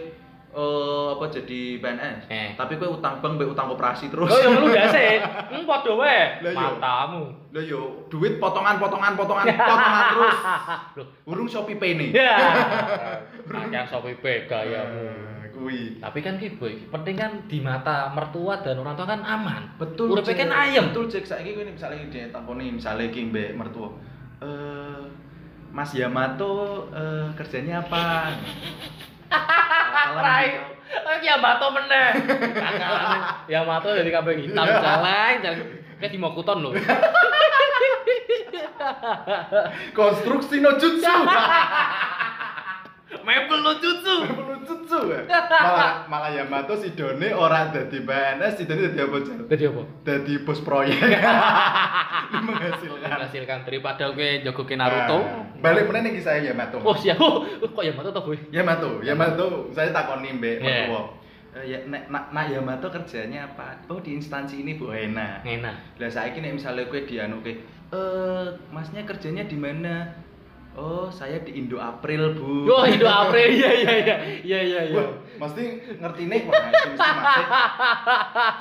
eh 0.49 1.09
apa 1.13 1.25
jadi 1.29 1.61
PNS, 1.77 2.25
Eh. 2.27 2.49
tapi 2.57 2.81
kowe 2.81 2.97
utang 2.97 3.21
bank 3.21 3.37
mbek 3.37 3.53
utang 3.53 3.69
koperasi 3.69 4.09
terus. 4.09 4.33
Oh, 4.33 4.41
yang 4.41 4.65
lu 4.65 4.73
gak 4.77 4.89
sih? 4.91 5.21
Hmm, 5.21 5.69
padha 5.69 5.93
wae. 5.93 6.41
Iya. 6.41 6.57
Matamu. 6.57 7.23
Lah 7.53 7.63
yo 7.63 8.09
duit 8.09 8.41
potongan 8.41 8.81
potongan 8.81 9.13
potongan 9.13 9.45
terus. 9.45 10.37
Loh, 10.99 11.07
Urung 11.29 11.49
Shopee 11.49 11.77
Pay 11.77 11.97
nih. 11.97 12.11
ya. 12.17 12.37
Kakek 13.45 13.85
sopi 13.89 14.13
gayamu. 14.21 15.05
Eh, 15.05 15.53
Kuwi. 15.53 15.99
Tapi 15.99 16.19
kan 16.21 16.37
ki 16.37 16.57
boy, 16.57 16.87
penting 16.89 17.17
kan 17.17 17.33
di 17.45 17.59
mata 17.59 18.13
mertua 18.13 18.61
dan 18.61 18.79
orang 18.79 18.95
tua 18.95 19.07
kan 19.07 19.21
aman. 19.21 19.75
Betul. 19.77 20.13
Uripe 20.13 20.33
kan 20.33 20.49
ayem. 20.49 20.93
Betul 20.93 21.09
cek 21.09 21.25
saiki 21.25 21.53
kowe 21.53 21.65
misale 21.65 22.09
dia 22.09 22.29
takoni 22.29 22.73
misale 22.73 23.09
iki 23.09 23.29
mbek 23.29 23.53
mertua. 23.53 23.91
Eh 24.41 25.03
Mas 25.69 25.93
Yamato 25.93 26.89
eh, 26.91 27.29
kerjanya 27.35 27.85
apa? 27.85 28.33
Rai. 30.19 30.49
Oh, 30.89 31.17
ya 31.21 31.37
mato 31.37 31.69
meneh. 31.73 32.09
Kakakane. 32.65 33.19
Ya 33.49 33.61
mato 33.65 33.93
dari 33.93 34.09
kabeh 34.09 34.33
hitam 34.41 34.65
jalan, 34.65 35.33
jalan. 35.45 35.59
Kayak 35.99 36.13
di 36.15 36.19
Mokuton 36.19 36.59
lho. 36.65 36.71
Konstruksi 39.93 40.63
no 40.63 40.79
jutsu. 40.81 41.11
Mebel 43.27 43.59
lo 43.61 43.73
jutsu. 43.83 44.15
Perlu 44.33 44.57
jutsu 44.65 44.78
ya. 44.89 45.21
Malah 45.29 45.93
malah 46.09 46.31
Yamato 46.33 46.73
si 46.75 46.97
Done 46.97 47.29
ora 47.31 47.69
dadi 47.69 48.01
PNS, 48.01 48.53
si 48.57 48.65
Done 48.65 48.89
dadi 48.89 48.99
apa, 49.05 49.17
Jar? 49.21 49.39
Tadi 49.45 49.65
apa? 49.69 49.83
Dadi 50.05 50.35
bos 50.41 50.61
proyek. 50.65 50.97
Menghasilkan. 52.49 53.09
Menghasilkan 53.09 53.59
daripada 53.65 54.09
kowe 54.13 54.29
jogoke 54.45 54.75
Naruto. 54.77 55.19
Nah, 55.21 55.45
balik 55.61 55.89
meneh 55.89 56.01
ning 56.09 56.15
kisah 56.17 56.41
Yamato. 56.41 56.81
Oh 56.81 56.97
siap. 56.97 57.21
Oh, 57.21 57.45
kok 57.45 57.85
Yamato 57.85 58.09
to, 58.13 58.21
Boy? 58.25 58.39
Yamato, 58.49 59.01
Yamato, 59.05 59.69
saya 59.73 59.93
takoni 59.93 60.37
mbek 60.37 60.57
Yeah. 60.59 60.91
mertua. 60.91 61.03
Ya, 61.65 61.79
nek 61.89 62.13
nak 62.13 62.31
nak 62.31 62.47
Yamato 62.53 62.87
kerjanya 62.87 63.49
apa? 63.51 63.83
Oh 63.91 63.99
di 63.99 64.15
instansi 64.15 64.63
ini 64.63 64.79
Bu 64.79 64.93
Hena. 64.93 65.43
Enak. 65.43 65.99
Lah 65.99 66.11
saiki 66.13 66.39
nek 66.39 66.55
misalnya 66.55 66.87
kowe 66.87 67.01
dianuke, 67.03 67.53
eh 67.91 68.47
masnya 68.71 69.03
kerjanya 69.03 69.49
di 69.49 69.57
mana? 69.59 70.13
Oh, 70.79 71.11
saya 71.11 71.43
di 71.43 71.59
Indo 71.59 71.83
April, 71.83 72.39
Bu. 72.39 72.71
Oh, 72.71 72.87
Indo 72.87 73.11
April. 73.11 73.51
Iya 73.59 73.71
iya 73.83 73.93
iya. 73.99 74.17
Iya 74.47 74.61
iya 74.63 74.81
iya. 74.95 75.03
Mesti 75.35 75.63
ngerti 75.99 76.31
nih, 76.31 76.41
wah, 76.47 76.55
mesti 76.71 76.91
masih 77.19 77.47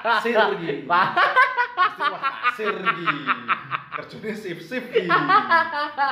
kasir 0.01 0.33
iki. 0.57 0.71
Wah. 0.89 1.13
Mesti 1.13 2.03
wah 2.09 2.21
kasir 2.49 2.73
iki. 2.73 3.05
kerjane 3.97 4.29
shift-shift 4.33 4.89
iki. 4.93 5.09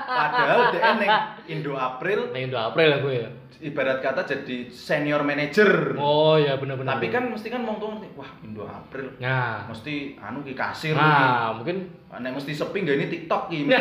Padahal 0.05 0.74
dia 0.74 0.91
ning 0.97 1.12
Indo 1.45 1.77
April 1.77 2.33
Ning 2.33 2.50
Indo 2.50 2.57
April 2.57 3.01
gue 3.05 3.13
ya. 3.25 3.29
ibarat 3.62 4.01
kata 4.01 4.25
jadi 4.25 4.67
senior 4.74 5.21
manager. 5.21 5.93
Oh 5.97 6.33
ya 6.38 6.57
bener-bener. 6.57 6.97
Tapi 6.97 7.13
kan 7.13 7.29
mesti 7.29 7.47
kan 7.53 7.62
wong 7.62 7.77
ngerti, 7.77 8.09
wah 8.17 8.29
Indo 8.41 8.65
April 8.65 9.13
nah, 9.21 9.69
mesti 9.69 10.17
anu 10.17 10.41
ki 10.41 10.53
kasir 10.57 10.97
nah 10.97 11.53
mungkin 11.53 12.05
Nek 12.15 12.31
mesti 12.31 12.55
sepi 12.55 12.79
nggak 12.88 12.95
ini 12.95 13.05
TikTok 13.12 13.43
ki. 13.51 13.59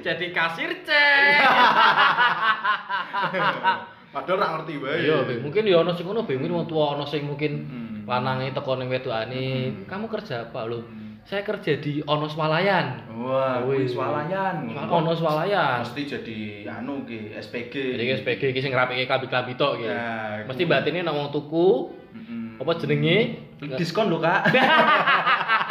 jadi 0.00 0.26
kasir 0.30 0.70
cek. 0.82 1.40
Padahal 4.12 4.36
ora 4.36 4.46
ngerti 4.60 4.74
wae. 4.76 5.08
Iya, 5.08 5.16
mungkin 5.40 5.64
ya 5.64 5.80
ono 5.80 5.96
sing 5.96 6.04
ngono. 6.04 6.28
Mungkin 6.28 6.52
wong 6.52 6.66
tua 6.68 6.92
ono 6.92 7.08
sing 7.08 7.24
mungkin 7.24 7.52
Hmm. 7.64 8.04
lanange 8.04 8.52
teko 8.52 8.76
ning 8.76 8.92
wedokane, 8.92 9.44
Hmm. 9.72 9.88
"Kamu 9.88 10.06
kerja 10.06 10.52
apa?" 10.52 10.68
Lho, 10.68 10.84
saya 11.24 11.40
kerja 11.40 11.80
di 11.80 12.04
ono 12.04 12.28
swalayan. 12.28 13.08
Wah, 13.16 13.64
kuwi 13.64 13.88
swalayan. 13.88 14.68
Ono 14.68 15.16
swalayan. 15.16 15.80
Mesti 15.80 16.02
jadi 16.04 16.38
anu 16.68 17.08
ki 17.08 17.32
SPG. 17.32 17.96
Jadi 17.96 18.04
ki 18.04 18.12
SPG 18.20 18.42
iki 18.52 18.60
sing 18.60 18.76
ngrapike 18.76 19.08
klambi-klambi 19.08 19.56
tok 19.56 19.80
iki. 19.80 19.88
Nah, 19.88 20.44
Mesti 20.44 20.62
batine 20.68 21.00
nek 21.00 21.14
wong 21.14 21.32
tuku, 21.32 21.68
Mm-mm. 22.12 22.60
apa 22.60 22.72
jenenge? 22.76 23.48
diskon 23.78 24.10
lho, 24.10 24.18
Kak. 24.18 24.50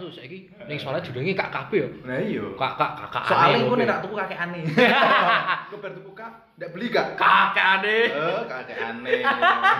Aku 0.00 0.08
saiki 0.08 0.48
ning 0.64 0.80
swalayan 0.80 1.04
jenenge 1.04 1.36
Kak 1.36 1.52
KB 1.52 1.70
ya. 1.76 1.88
Nah 2.08 2.16
iya. 2.16 2.40
Kak 2.56 2.72
kak 2.80 2.92
kakak. 3.04 3.22
Soalnya 3.28 3.52
aneh, 3.52 3.60
aku 3.68 3.74
Be. 3.76 3.80
nek 3.84 3.88
tak 3.92 4.00
tuku 4.00 4.14
kakek 4.16 4.38
aneh. 4.40 4.62
Aku 5.68 5.76
bar 5.76 5.92
tuku 5.92 6.10
kak, 6.16 6.32
ndak 6.56 6.68
beli 6.72 6.86
kak. 6.88 7.06
kakak 7.20 7.66
aneh. 7.84 8.04
Eh, 8.08 8.42
kakek 8.48 8.78
aneh. 8.80 9.20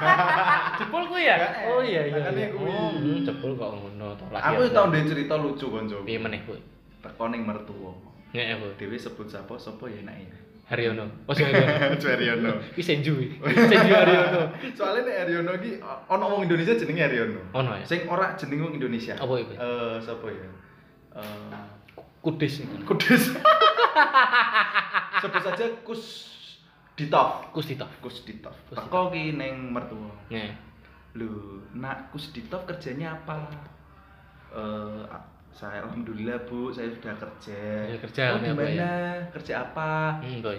Jebol 0.84 1.02
kuwi 1.08 1.24
ya? 1.24 1.36
Gak. 1.40 1.52
Oh 1.72 1.80
iya 1.80 2.02
iya. 2.04 2.20
Iya. 2.36 2.46
kuwi. 2.52 2.68
Oh, 2.68 2.92
hmm, 2.92 3.24
jebol 3.24 3.52
kok 3.56 3.70
ngono 3.80 4.12
to. 4.20 4.24
Lagi 4.28 4.44
Aku 4.52 4.62
ya. 4.68 4.74
tau 4.76 4.84
ndek 4.92 5.08
cerita 5.08 5.34
lucu 5.40 5.66
konco. 5.72 5.96
piye 6.04 6.18
meneh 6.20 6.40
kuwi? 6.44 6.60
Teko 7.00 7.24
ning 7.32 7.42
mertua. 7.48 7.96
Nek 8.36 8.46
aku. 8.60 8.66
Dewe 8.76 8.96
sebut 9.00 9.26
sapa 9.32 9.56
sapa 9.56 9.88
ya 9.88 10.04
enak 10.04 10.16
ya. 10.20 10.36
Haryono. 10.70 11.02
Oh 11.26 11.34
sing 11.34 11.50
Haryono. 11.50 11.98
Haryono. 12.14 12.50
Iki 12.78 12.82
Senju. 12.82 13.14
Senju 13.42 13.90
Haryono. 13.90 14.54
Soalnya 14.78 15.02
nek 15.02 15.16
Haryono 15.26 15.50
iki 15.58 15.82
ono 15.82 16.24
wong 16.30 16.46
Indonesia 16.46 16.78
jenenge 16.78 17.02
Haryono. 17.10 17.40
Ono 17.50 17.70
ya. 17.74 17.82
Sing 17.82 18.06
ora 18.06 18.38
jeneng 18.38 18.70
wong 18.70 18.78
Indonesia. 18.78 19.18
Apa 19.18 19.34
iku? 19.34 19.52
Eh, 19.58 19.96
sapa 19.98 20.26
ya? 20.30 20.48
Eh, 21.18 21.58
Kudis 22.22 22.62
iki. 22.62 22.86
Kudus. 22.86 23.34
Sebut 25.18 25.42
saja 25.42 25.66
Kus 25.82 26.02
Ditov. 26.94 27.50
Kus 27.50 27.66
Ditov. 27.66 27.90
Kus 27.98 28.22
Teko 28.22 29.10
ki 29.10 29.34
ning 29.34 29.74
mertua. 29.74 30.14
Nih. 30.30 30.54
Lu, 31.18 31.58
nak 31.74 32.14
Kus 32.14 32.30
Ditov 32.30 32.62
kerjanya 32.70 33.18
apa? 33.18 33.42
Eh, 34.54 35.02
saya 35.54 35.84
alhamdulillah 35.84 36.38
Bu, 36.48 36.72
saya 36.72 36.88
sudah 36.88 37.14
kerja. 37.18 37.62
Ya, 37.90 37.96
kerja, 38.00 38.22
oh, 38.32 38.38
di 38.40 38.48
ya? 38.48 38.54
mana? 38.54 38.92
Kerja 39.34 39.54
apa? 39.66 40.22
Hmm, 40.22 40.40
boy. 40.40 40.58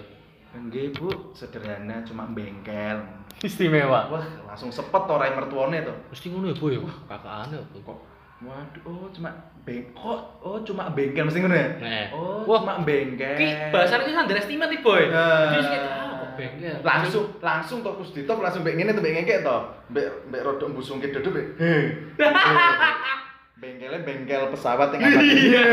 Enggak, 0.52 0.94
Bu, 1.00 1.32
sederhana 1.32 2.04
cuma 2.04 2.28
bengkel. 2.30 3.00
Istimewa. 3.40 4.12
Wah, 4.12 4.24
langsung 4.46 4.68
sepet 4.68 5.04
orang 5.08 5.34
mertuane 5.34 5.82
tuh. 5.82 5.96
Mesti 6.12 6.26
ngono 6.30 6.52
ya, 6.52 6.56
boy. 6.56 6.76
Kakakane 7.08 7.56
apa? 7.58 7.78
Kok 7.82 7.98
waduh, 8.42 8.82
oh 8.90 9.06
cuma 9.14 9.30
beng 9.62 9.94
kok 9.94 10.18
oh 10.42 10.58
cuma 10.66 10.90
bengkel 10.90 11.24
mesti 11.26 11.40
ngono 11.40 11.56
ya? 11.56 11.68
Nih. 11.78 12.06
Oh, 12.10 12.42
Wah, 12.46 12.60
cuma 12.62 12.82
bengkel. 12.82 13.38
Ki 13.38 13.48
bahasane 13.70 14.02
ki 14.06 14.12
underestimate 14.12 14.70
nih, 14.70 14.80
boy. 14.82 15.02
Nah. 15.08 15.56
Ah 15.56 16.12
bengkel. 16.36 16.76
langsung 16.82 17.24
langsung 17.38 17.78
tuh 17.84 17.92
kus 18.00 18.10
ditop 18.16 18.40
langsung 18.40 18.64
mbek 18.64 18.74
ngene 18.76 18.96
tuh 18.96 19.02
mbek 19.04 19.14
ngekek 19.22 19.38
to. 19.44 19.56
Mbek 19.92 20.06
mbek 20.32 20.42
rodok 20.44 20.68
mbusungke 20.72 21.12
dodo 21.12 21.28
mbek. 21.32 21.46
He. 21.60 21.74
Bengkelnya 23.62 24.02
bengkel 24.02 24.50
pesawat 24.50 24.90
yang 24.98 25.06
apa? 25.06 25.22
Iya. 25.22 25.66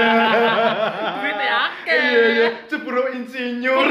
Duitnya 1.17 1.53
akeh. 1.57 1.97
Iya 1.97 2.21
iya, 2.37 2.47
jebul 2.69 3.01
insinyur. 3.17 3.81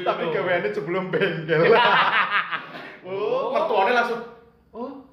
Tapi 0.00 0.22
gaweane 0.32 0.72
sebelum 0.72 1.12
bengkel. 1.12 1.76
oh, 3.04 3.52
mertuane 3.52 3.92
langsung 3.92 4.16
oh. 4.72 5.04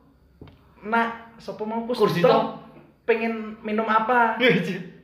Nak, 0.80 1.36
sapa 1.44 1.68
mau 1.68 1.84
kus 1.84 2.00
Kursi 2.00 2.24
top. 2.24 2.72
Pengen 3.04 3.60
minum 3.68 3.84
apa? 3.84 4.40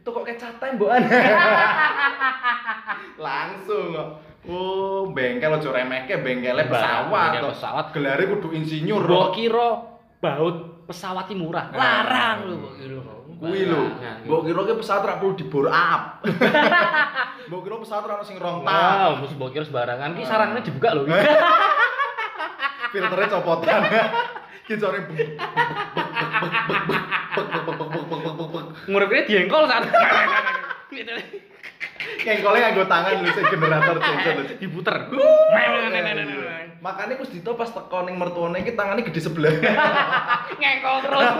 Tuh 0.08 0.12
kok 0.16 0.24
kecatan 0.24 0.80
mbokan. 0.80 1.04
Langsung 3.28 3.92
kok. 3.92 4.10
Oh, 4.48 5.12
bengkel 5.12 5.52
aja 5.52 5.68
remehke 5.68 6.24
bengkelnya 6.24 6.72
pesawat. 6.72 7.44
Pesawat. 7.44 7.86
Gelare 7.92 8.24
kudu 8.24 8.56
insinyur. 8.56 9.04
Kok. 9.04 9.36
kira 9.36 9.97
baut 10.18 10.88
pesawat 10.90 11.30
murah. 11.38 11.70
Nah. 11.70 11.78
Larang 11.78 12.38
lho 12.50 12.56
mbok 12.58 12.74
kira. 12.80 13.00
Kuwi 13.38 13.70
lho. 13.70 13.82
Nah, 14.02 14.18
Mbok 14.26 14.42
kira 14.50 14.62
ki 14.66 14.74
pesawat 14.82 15.02
ora 15.06 15.16
perlu 15.22 15.34
dibor 15.38 15.68
up. 15.70 16.02
Mbok 17.48 17.62
kira 17.62 17.76
pesawat 17.86 18.04
ora 18.10 18.26
sing 18.26 18.38
rong 18.42 18.66
tak. 18.66 19.22
Mesti 19.22 19.36
mbok 19.38 19.50
kira 19.54 19.66
sembarangan. 19.68 20.10
Ki 20.18 20.24
sarangnya 20.26 20.62
dibuka 20.66 20.90
lho. 20.98 21.04
Filternya 22.94 23.28
copotan. 23.30 23.82
Ki 24.66 24.74
sore 24.82 25.00
Ngurip-ngurip 28.88 29.28
diengkol 29.30 29.64
saat. 29.70 29.86
Kengkolnya 32.24 32.72
nganggo 32.72 32.84
tangan 32.88 33.20
lho 33.20 33.32
sing 33.36 33.46
generator 33.52 33.98
sensor 34.00 34.34
lho. 34.40 34.44
Diputer. 34.62 34.96
Makanya 36.80 37.20
kus 37.20 37.34
dito 37.34 37.52
pas 37.60 37.68
teko 37.72 38.06
ning 38.08 38.16
mertuane 38.16 38.64
iki 38.64 38.72
tangane 38.78 39.04
gede 39.04 39.20
sebelah. 39.20 39.52
Ngengkol 40.62 40.98
terus. 41.04 41.28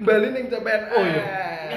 Bali 0.00 0.28
ning. 0.32 0.44
Oh 0.48 1.04
iya. 1.04 1.22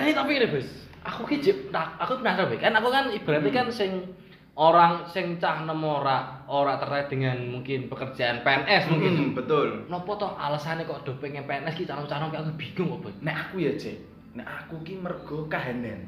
Ini 0.04 0.12
tapi 0.16 0.40
ini, 0.40 0.48
Bos. 0.48 0.68
Aku 1.04 1.28
ki 1.28 1.44
nah, 1.68 2.00
aku 2.00 2.24
penasaran 2.24 2.56
kan 2.56 2.72
aku 2.80 2.88
kan 2.88 3.12
ibaratnya 3.12 3.52
kan 3.52 3.68
sing 3.68 4.08
orang 4.53 5.10
sing 5.10 5.41
cah 5.41 5.65
nemu 5.65 5.89
ora 6.03 6.45
ora 6.45 6.77
terkait 6.77 7.10
dengan 7.10 7.33
mungkin 7.50 7.89
pekerjaan 7.89 8.45
PNS 8.45 8.83
mungkin. 8.93 9.12
Hmm, 9.17 9.31
betul. 9.33 9.89
Nopo 9.89 10.13
toh 10.13 10.38
alasannya 10.38 10.86
kok 10.86 11.01
do 11.01 11.17
pengen 11.17 11.50
PNS 11.50 11.74
ki 11.74 11.89
calon-calon 11.89 12.29
aku 12.29 12.53
bingung 12.53 13.01
kok. 13.01 13.13
Nek 13.22 13.50
aku 13.50 13.65
ya, 13.65 13.74
Cek. 13.74 13.98
Nek 14.38 14.45
aku 14.45 14.86
ki 14.86 15.01
mergo 15.01 15.50
kahanan. 15.50 16.05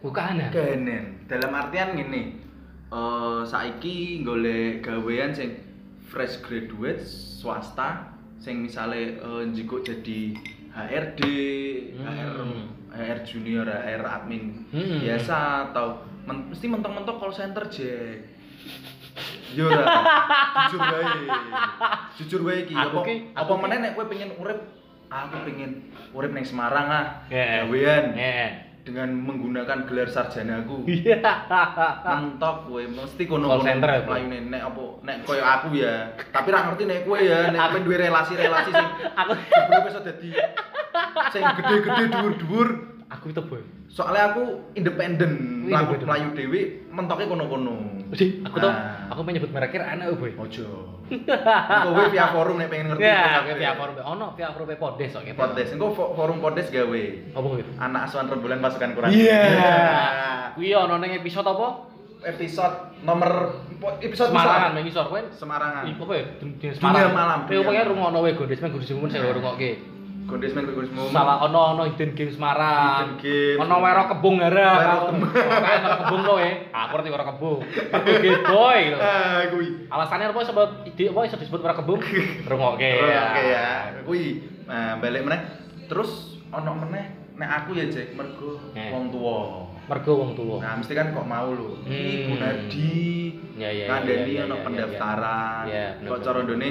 Bukan 0.00 0.40
ya? 0.40 0.48
Kahanan. 0.48 1.28
Dalam 1.28 1.52
artian 1.52 1.92
ngene. 1.92 2.22
Eh 2.92 3.40
saiki 3.44 4.20
golek 4.20 4.84
gawean 4.84 5.32
sing 5.32 5.56
fresh 6.08 6.40
graduate 6.44 7.00
swasta 7.04 8.12
sing 8.36 8.60
misale 8.60 9.16
eh, 9.16 9.42
njikuk 9.48 9.80
jadi 9.80 10.36
HRD, 10.72 11.20
Hmm. 12.00 12.08
HR 12.08 12.40
HR 12.96 13.18
junior, 13.24 13.68
HR 13.68 14.04
admin 14.04 14.64
Hmm. 14.72 15.00
biasa 15.00 15.68
atau 15.68 16.00
men- 16.22 16.46
mesti 16.48 16.66
mentok-mentok 16.66 17.16
call 17.16 17.32
center 17.32 17.64
Jack. 17.66 18.18
Yo 19.52 19.68
ora. 19.68 19.84
Jujur 20.64 20.80
wae. 20.80 21.28
Jujur 22.16 22.40
iki 22.56 22.72
Aku 22.72 22.96
apa 22.96 23.00
ki- 23.02 23.22
apa 23.30 23.44
aku 23.44 23.52
meneh 23.58 23.78
nek 23.78 23.92
kowe 23.92 24.06
pengen 24.06 24.32
urip 24.34 24.58
aku 25.06 25.44
pengen 25.44 25.70
urip 26.10 26.32
ning 26.32 26.40
Semarang 26.42 26.88
ah. 26.88 27.04
Iya. 27.28 27.62
Gawean 27.62 28.04
Heeh. 28.16 28.50
dengan 28.82 29.12
menggunakan 29.12 29.84
gelar 29.84 30.08
sarjanaku. 30.08 30.88
Iya. 30.88 31.20
Mentok 32.02 32.64
kowe 32.64 32.80
mesti 32.80 33.22
kono 33.26 33.46
Call 33.46 33.62
center 33.62 33.88
ya? 33.92 34.00
Mlayune 34.02 34.38
nek 34.48 34.62
apa 34.64 34.84
nek 35.02 35.16
koyo 35.22 35.44
aku 35.44 35.66
ya. 35.76 35.94
Tapi 36.32 36.48
ra 36.48 36.58
ngerti 36.66 36.84
nek 36.86 36.98
kowe 37.04 37.18
ya, 37.18 37.52
nek 37.52 37.60
kowe 37.68 37.78
duwe 37.78 37.96
relasi-relasi 38.00 38.70
sing 38.72 38.88
Aku 39.12 39.32
sebelum 39.36 39.84
iso 39.84 40.00
dadi 40.00 40.28
sing 41.28 41.42
gede-gede 41.44 42.04
dhuwur-dhuwur 42.08 42.68
aku 43.06 43.28
itu, 43.28 43.42
Boy. 43.44 43.60
Soalnya 43.92 44.32
aku 44.32 44.42
independen 44.72 45.32
Wih, 45.62 45.76
independen. 45.76 46.08
melayu 46.08 46.28
dewi 46.32 46.60
mentoknya 46.88 47.28
kono-kono 47.28 47.76
Jadi 48.08 48.40
aku 48.40 48.56
tuh 48.58 48.68
Nah. 48.68 49.08
aku 49.08 49.20
pengen 49.22 49.36
nyebut 49.36 49.52
mereknya 49.52 49.88
enak, 49.90 50.16
Boy. 50.16 50.32
ojo 50.34 50.68
kowe 51.86 52.04
via 52.08 52.26
forum 52.28 52.56
nek 52.56 52.68
pengen 52.68 52.86
ngerti 52.90 53.04
Ya, 53.04 53.40
kowe 53.42 53.52
via 53.54 53.72
forum. 53.72 53.94
Ono 54.02 54.26
via 54.32 54.48
forum 54.48 54.68
Podes 54.74 55.10
kok. 55.10 55.24
podes 55.30 55.68
engko 55.70 55.86
fo- 55.90 56.12
forum 56.12 56.36
podes 56.38 56.68
gawe 56.68 57.02
Apa 57.30 57.46
gitu? 57.54 57.70
anak 57.78 58.00
asuhan 58.04 58.26
rembulan 58.26 58.60
pasukan 58.60 58.90
kurang 58.92 59.10
Iya. 59.12 59.44
Kuwi 60.52 60.72
ono 60.72 60.96
ning 60.96 61.12
episode 61.14 61.44
apa? 61.46 61.68
episode 62.22 62.76
nomor 63.02 63.32
episode 63.98 64.30
Semarangan 64.30 64.70
mengisor 64.72 65.04
kowe. 65.06 65.20
Semarangan 65.32 65.82
Iku 65.86 66.00
apa 66.02 66.14
ya? 66.14 66.24
Dunia 66.38 66.70
malam, 66.78 67.10
Kowe 67.44 67.56
malam. 67.58 67.88
rungokno 67.88 68.18
wae 68.20 68.32
Gondes 68.32 68.60
Gondes 68.62 68.90
Momen 68.90 69.08
sing 69.10 69.20
rungokke. 69.26 69.70
Gondesmen 70.32 70.64
kowe 70.64 70.74
Gondesmen 70.74 71.12
Salah 71.12 71.36
ono 71.42 71.60
ono 71.70 71.82
hidden 71.84 72.10
game 72.12 72.32
Semarang. 72.32 72.80
Hidden 72.80 73.20
game. 73.20 73.58
Ono 73.60 73.74
wero 73.78 74.02
kebung 74.08 74.36
gara. 74.38 74.70
Wero 74.72 74.96
kebung. 75.04 75.28
Ono 75.28 75.88
kebung 76.00 76.22
kowe. 76.24 76.48
Aku 76.72 76.92
ngerti 76.94 77.10
wero 77.10 77.24
kebung. 77.28 77.60
Pergi 77.92 78.30
boy 78.42 78.80
ah 78.96 79.40
kuwi 79.46 79.66
Alasannya 79.86 80.26
apa 80.26 80.40
sebut 80.42 80.70
ide 80.86 81.04
apa 81.06 81.20
iso 81.22 81.36
disebut 81.36 81.60
wero 81.60 81.74
kebung? 81.76 82.00
Rungokke. 82.42 82.90
oke 82.96 83.42
ya 83.44 83.66
kuwi 84.02 84.24
nah 84.62 84.96
balik 84.96 85.22
meneh 85.22 85.40
terus 85.84 86.40
ono 86.48 86.72
meneh 86.76 87.04
nek 87.34 87.50
aku 87.60 87.74
ya 87.74 87.84
Jack 87.86 88.14
mergo 88.14 88.56
Eh. 88.72 88.88
wong 88.88 89.10
tuwa 89.10 89.68
Mergo 89.82 90.12
wong 90.14 90.32
tuwa. 90.32 90.62
Nah, 90.62 90.78
mesti 90.78 90.94
kan 90.94 91.10
kok 91.10 91.26
mau 91.26 91.50
lho. 91.50 91.74
Iki 91.82 92.30
Hmm. 92.30 92.38
Nadi 92.38 93.02
Ya 93.52 93.68
ya. 93.68 93.86
ngandani 93.90 94.32
ya, 94.32 94.42
ono 94.42 94.48
ya, 94.48 94.56
ya, 94.56 94.64
pendaftaran. 94.64 95.62
ya. 95.66 95.74
Ya, 95.74 95.86
bener, 95.98 96.08
Kok 96.08 96.18
cara 96.22 96.38
ndone 96.40 96.68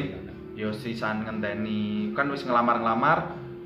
yo 0.52 0.70
sisan 0.72 1.16
ngenteni 1.22 1.82
kan 2.12 2.28
wis 2.28 2.42
ngelamar-ngelamar 2.42 3.20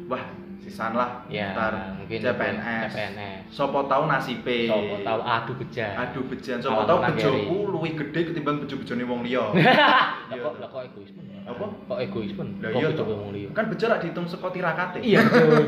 wah 0.09 0.25
sisan 0.65 0.91
lah 0.91 1.21
Ya, 1.27 1.53
daftar 1.53 1.93
mungkin 1.95 2.17
CPNS 2.19 2.89
CPNS. 2.89 3.41
sopo 3.47 3.85
tau 3.85 4.03
nasibe 4.05 4.65
Sopo 4.65 4.95
tahu 4.99 5.19
adu 5.21 5.53
bejan. 5.55 5.93
aduh 5.95 6.23
bejan 6.25 6.57
sopo 6.57 6.81
tau 6.83 6.97
bejoku 6.99 7.57
luwih 7.67 7.93
gede 7.93 8.19
ketimbang 8.27 8.57
bejo-bejone 8.59 9.03
wong 9.03 9.21
liya 9.21 9.45
Lah 9.45 10.17
Iya, 10.27 10.41
lah 10.51 10.65
kok 10.65 10.81
egoisme? 10.83 11.21
Apa? 11.45 11.65
Kok 11.85 11.99
egoisme? 12.01 12.57
Lah 12.57 12.69
Kok 12.71 12.79
iya 12.79 12.89
toh. 12.91 13.05
ngomong 13.05 13.29
liya? 13.31 13.49
kan 13.51 13.65
bejo 13.67 13.85
rak 13.85 13.99
dihitung 14.01 14.25
saka 14.25 14.47
tirakate 14.49 14.97
Iya 14.99 15.21
betul. 15.21 15.63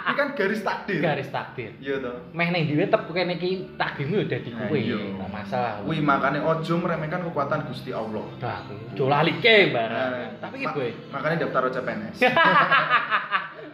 ini 0.00 0.14
kan 0.16 0.28
garis 0.34 0.60
takdir 0.60 0.98
Garis 0.98 1.28
takdir. 1.28 1.70
iya 1.78 1.94
toh 1.96 2.16
Meh 2.32 2.48
ning 2.48 2.66
dhewe 2.66 2.84
tep 2.84 3.06
kene 3.08 3.34
iki 3.34 3.50
takdirmu 3.72 4.18
udah 4.20 4.38
di 4.38 4.50
Nah, 4.50 4.66
kowe. 4.66 4.74
iya. 4.76 4.98
Nah, 5.14 5.28
masalah. 5.28 5.72
Wih 5.82 6.00
makanya 6.00 6.42
ojo 6.42 6.74
meremehkan 6.76 7.22
kekuatan 7.22 7.62
Gusti 7.64 7.90
Allah. 7.90 8.26
Nah, 8.36 8.58
ojo 8.66 9.04
lalike 9.06 9.70
barang. 9.70 10.10
Nah, 10.10 10.28
Tapi 10.40 10.56
ma- 10.56 10.64
ki 10.64 10.74
kowe 10.74 10.88
makanya 11.10 11.36
daftar 11.40 11.62
CPNS. 11.70 12.16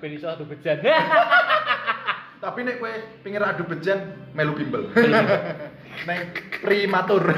Ben 0.04 0.12
iso 0.12 0.28
adu 0.28 0.44
bejan. 0.44 0.84
Tapi 2.44 2.60
nek 2.60 2.76
kowe 2.76 2.92
pingin 3.24 3.40
adu 3.40 3.64
bejan 3.64 4.04
melu 4.36 4.52
bimbel. 4.52 4.92
Neng 6.06 6.20
primatur. 6.60 7.24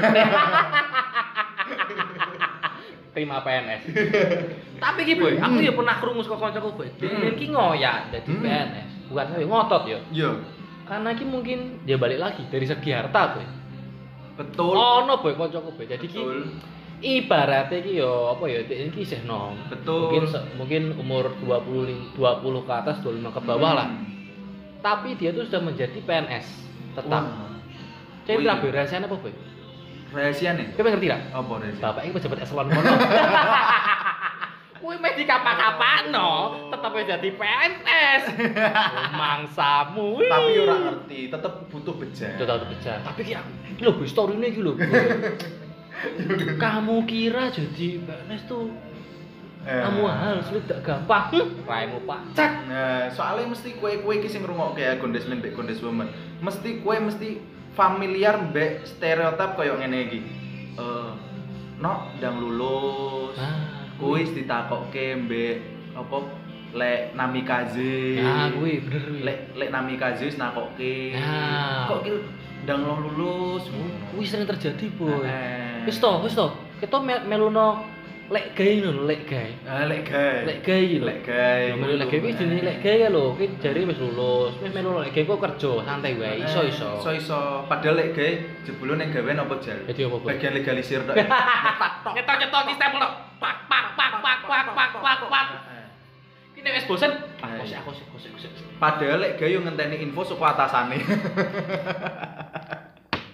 Terima 3.15 3.39
PNS. 3.39 3.81
Tapi 4.77 5.01
ki 5.07 5.15
boy, 5.15 5.39
aku 5.39 5.57
ya 5.63 5.71
pernah 5.71 5.95
krungu 5.97 6.21
saka 6.21 6.37
kancaku 6.37 6.75
boy. 6.75 6.89
Dene 6.99 7.33
ki 7.33 7.49
ngoyak 7.49 8.11
dadi 8.11 8.29
Hmm. 8.29 8.43
PNS. 8.43 8.89
Bukan 9.07 9.25
ngoyo 9.31 9.47
ngotot 9.47 9.83
ya. 9.87 9.99
Iya, 10.11 10.31
Karena 10.83 11.15
ki 11.15 11.23
mungkin 11.23 11.59
dia 11.87 11.95
balik 11.95 12.19
lagi 12.19 12.43
dari 12.51 12.67
segi 12.67 12.91
harta 12.91 13.39
boy. 13.39 13.47
betul. 14.37 14.75
Ono 14.75 15.23
boy 15.23 15.33
kancaku 15.33 15.71
boy. 15.71 15.87
Jadi 15.87 16.05
ki. 16.05 16.19
Ibaratnya 17.01 17.79
ki 17.83 17.93
yo 18.01 18.33
apa 18.33 18.43
ya 18.49 18.65
dia 18.65 18.89
ki 18.89 19.01
isih 19.05 19.21
nom. 19.29 19.53
Betul. 19.69 20.09
Mungkin 20.09 20.23
mungkin 20.57 20.83
umur 20.97 21.33
20 21.41 21.87
li- 21.89 22.07
20 22.17 22.67
ke 22.67 22.73
atas 22.73 22.97
25 23.05 23.29
ke 23.29 23.41
bawah 23.45 23.71
lah. 23.77 23.87
Hmm. 23.89 24.05
Tapi 24.81 25.13
dia 25.17 25.33
tuh 25.33 25.45
sudah 25.45 25.61
menjadi 25.61 25.99
PNS 26.01 26.47
tetap. 26.97 27.23
Jadi 28.27 28.43
Wih. 28.43 28.47
lah 28.49 28.55
boy 28.59 28.71
rahasianya 28.73 29.07
apa 29.07 29.17
boy? 29.17 29.33
Rahasia 30.07 30.55
nih. 30.55 30.71
Kowe 30.73 30.87
ngerti 30.87 31.07
gak? 31.11 31.21
Apa 31.35 31.53
rahasia? 31.59 31.83
Bapak 31.83 32.01
ini 32.07 32.11
pejabat 32.15 32.39
eselon 32.43 32.67
kono. 32.71 32.91
Kuwi 34.77 34.93
meh 35.01 35.17
dikapak-kapakno, 35.17 36.29
tetep 36.69 36.91
wis 36.93 37.07
dadi 37.09 37.29
PNS. 37.33 38.23
Oh, 38.87 39.09
Mangsamu. 39.17 40.21
Tapi 40.21 40.51
ora 40.63 40.75
ngerti, 40.77 41.19
tetep 41.33 41.53
butuh. 41.67 41.97
Udah 41.97 42.45
tahu 42.45 42.69
bejar. 42.71 43.01
Tapi 43.03 43.19
ki 43.25 43.33
aku, 43.35 43.49
iki 43.73 43.81
lho 43.83 43.91
boy 43.97 44.07
story-ne 44.07 44.47
iki 44.47 44.61
lho. 44.63 44.77
Kamu 46.63 47.05
kira 47.05 47.49
jadi 47.49 48.01
PNS 48.01 48.43
tuh 48.45 48.69
Eh. 49.67 49.83
kamu 49.83 50.07
hal 50.07 50.39
sulit 50.47 50.63
gak 50.63 50.79
gampang. 50.79 51.27
Raimu 51.67 51.99
pacak. 52.07 52.71
Nah, 52.71 53.11
soalnya 53.11 53.51
mesti 53.51 53.75
kue-kue 53.75 54.23
iki 54.23 54.31
sing 54.31 54.47
ngrungokke 54.47 54.79
ya 54.79 54.95
Gondesman 54.95 55.43
mbek 55.43 55.59
Gondeswoman. 55.59 56.07
Mesti 56.39 56.79
kue 56.79 56.95
mesti 57.03 57.35
familiar 57.75 58.39
mbek 58.47 58.87
stereotip 58.87 59.59
koyo 59.59 59.75
ngene 59.75 60.07
iki. 60.07 60.19
Eh, 60.79 61.11
no 61.83 62.07
ndang 62.15 62.39
lulus. 62.39 63.35
Nah, 63.35 63.91
Kuwi 63.99 64.23
wis 64.23 64.31
ditakokke 64.39 65.27
mbek 65.27 65.55
apa 65.99 66.17
lek 66.71 67.01
namikaze. 67.19 68.23
Nah, 68.23 68.47
kuwi 68.55 68.79
bener 68.87 69.03
lek 69.19 69.39
lek 69.51 69.69
namikaze 69.75 70.31
wis 70.31 70.39
nakokke. 70.39 71.11
Nah. 71.11 71.91
Kok 71.91 72.07
ki 72.07 72.11
ndang 72.63 72.87
lo 72.87 73.03
lulus. 73.03 73.67
Kuwi 74.15 74.23
sering 74.23 74.47
terjadi, 74.47 74.87
Boy. 74.95 75.27
Eh. 75.27 75.66
Wis 75.87 76.03
to, 76.03 76.19
wis 76.19 76.35
to. 76.35 76.51
Kita 76.83 76.99
me- 76.99 77.23
meluno 77.23 77.79
lek 78.27 78.59
gawe 78.59 78.73
lho, 78.83 79.07
lek 79.07 79.23
gawe. 79.23 79.51
Ah, 79.71 79.87
lek 79.87 80.03
gawe. 80.03 80.43
Lek 80.43 80.67
lho. 80.67 80.99
lek 81.07 81.19
gawe. 81.23 81.63
Ya 81.63 81.75
melu 81.79 81.95
lek 81.95 82.11
gawe 82.11 82.19
iki 82.27 82.35
jenenge 82.35 82.63
lek 82.67 82.77
gawe 82.83 82.95
ya 82.99 83.07
lho. 83.07 83.39
Ki 83.39 83.47
jare 83.63 83.79
wis 83.87 83.95
lulus. 83.95 84.51
Wis 84.59 84.75
melu 84.75 84.99
lek 84.99 85.15
gawe 85.15 85.23
kok 85.31 85.39
kerja 85.47 85.71
santai 85.87 86.19
wae. 86.19 86.43
Iso 86.43 86.59
iso. 86.67 86.99
Iso 86.99 87.11
iso. 87.15 87.39
Padahal 87.71 88.03
lek 88.03 88.19
gawe 88.19 88.31
jebule 88.67 88.99
ning 88.99 89.15
gawe 89.15 89.31
napa 89.31 89.55
jal? 89.63 89.79
Jadi 89.87 90.01
apa? 90.03 90.17
Bagian 90.27 90.51
legalisir 90.59 91.01
tok. 91.07 91.15
Nyetok-nyetok 91.15 92.61
di 92.67 92.73
stempel 92.75 92.99
tok. 92.99 93.13
Pak 93.39 93.55
pak 93.71 93.85
pak 93.95 94.11
pak 94.19 94.37
pak 94.43 94.67
pak 94.75 94.89
pak 94.99 95.19
pak. 95.31 95.47
Ki 96.51 96.59
nek 96.67 96.83
wis 96.83 96.85
bosen, 96.89 97.15
iya. 97.15 97.79
kosek 97.79 98.11
kosek 98.11 98.31
kosek. 98.35 98.51
Padahal 98.75 99.23
lek 99.23 99.39
gawe 99.39 99.55
yo 99.55 99.63
ngenteni 99.63 100.03
info 100.03 100.27
saka 100.27 100.51
atasane. 100.51 100.99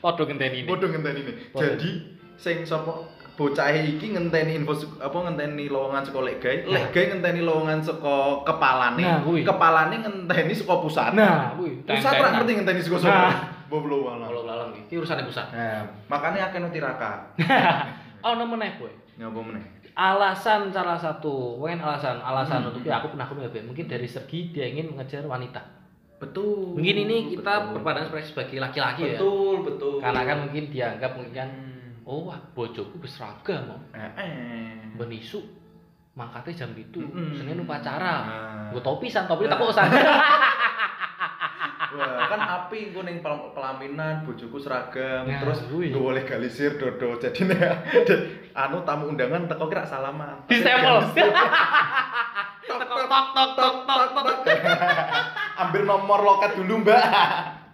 Padha 0.05 0.23
ngenteni 0.27 0.61
ini. 0.61 0.69
Padha 0.69 0.85
ngenteni. 0.91 1.21
Jadi 1.57 1.89
sing 2.35 2.61
sapa 2.61 2.91
bocah 3.33 3.65
iki 3.73 4.13
ngenteni 4.13 4.61
info 4.61 4.73
apa 4.97 5.17
ngenteni 5.19 5.65
lowongan 5.65 6.05
saka 6.05 6.21
lek 6.21 6.37
gawe, 6.37 6.57
lek 6.63 6.69
Nah. 6.69 6.85
gawe 6.91 7.05
ngenteni 7.09 7.41
lowongan 7.41 7.79
saka 7.81 8.15
kepalane. 8.45 9.01
Nah. 9.01 9.19
Kepalane 9.25 9.95
ngenteni 9.99 10.53
saka 10.53 10.73
pusat. 10.77 11.11
Nah, 11.11 11.57
kuwi. 11.57 11.81
pusat 11.81 12.13
ra 12.13 12.29
ngerti 12.31 12.51
ngenteni 12.55 12.79
saka 12.79 12.97
sapa. 12.99 13.17
Nah. 13.25 13.35
Boblo 13.65 14.05
wala. 14.05 14.29
Kalau 14.29 14.45
lalang 14.45 14.69
iki 14.77 14.93
urusane 14.95 15.25
pusat. 15.25 15.49
Nah, 15.49 15.81
makanya 16.05 16.47
akeh 16.47 16.61
tiraka. 16.69 17.33
Ono 18.29 18.43
meneh, 18.45 18.77
Boy. 18.77 18.93
Ngapa 19.17 19.41
meneh? 19.41 19.65
alasan 19.93 20.73
salah 20.73 20.97
satu 20.97 21.61
mungkin 21.61 21.77
alasan 21.77 22.17
alasan 22.17 22.65
Hmm. 22.65 22.73
untuk 22.73 22.81
ya 22.81 22.97
aku 22.97 23.13
pernah 23.13 23.29
aku 23.29 23.37
nyoba 23.37 23.61
mungkin 23.61 23.85
dari 23.85 24.09
segi 24.09 24.49
dia 24.49 24.65
ingin 24.65 24.89
mengejar 24.89 25.21
wanita 25.21 25.61
Betul. 26.17 26.73
mungkin 26.73 26.97
ini 27.05 27.29
kita 27.29 27.69
berpandangan 27.69 28.09
sebagai 28.17 28.57
laki-laki 28.57 29.05
ya 29.05 29.21
Betul, 29.21 29.61
betul. 29.61 29.95
karena 30.01 30.21
kan 30.25 30.37
mungkin 30.41 30.63
dianggap 30.65 31.11
mungkin 31.13 31.33
kan 31.35 31.49
Hmm. 31.53 31.72
Oh 32.03 32.25
wah 32.25 32.39
bojoku 32.49 32.99
wis 32.99 33.13
seragam 33.13 33.63
mau 33.65 33.79
Eh, 33.91 34.11
eh. 34.17 34.71
benisu 34.93 35.39
mangkatnya 36.13 36.53
jam 36.55 36.71
itu 36.73 37.01
senin 37.33 37.59
upacara 37.59 38.15
Nah. 38.21 38.69
gue 38.69 38.79
topi 38.79 39.07
san 39.07 39.25
topi 39.25 39.45
tak 39.45 39.57
kok 39.57 39.71
san 39.71 39.89
Wah, 41.93 42.25
kan 42.25 42.41
api 42.41 42.89
gue 42.89 43.03
neng 43.03 43.21
pel- 43.21 43.53
pelaminan, 43.53 44.25
bojoku 44.25 44.57
seragam, 44.57 45.23
Nah, 45.23 45.37
terus 45.37 45.61
kuwi. 45.63 45.93
gue 45.93 46.01
boleh 46.01 46.25
galisir 46.25 46.73
dodo, 46.73 47.21
jadi 47.21 47.45
nih, 47.45 47.61
anu 48.57 48.81
tamu 48.81 49.13
undangan 49.13 49.45
teko 49.45 49.69
kira 49.69 49.85
salaman. 49.85 50.41
di 50.47 50.57
stempel 50.57 51.05
tok 52.65 52.81
tok 52.81 53.05
tok 53.05 53.27
tok 53.29 53.49
tok 53.53 53.75
tok 53.85 54.25
tok 54.41 54.57
ambil 55.55 55.81
nomor 55.85 56.19
loket 56.23 56.57
dulu 56.57 56.81
mbak. 56.81 56.97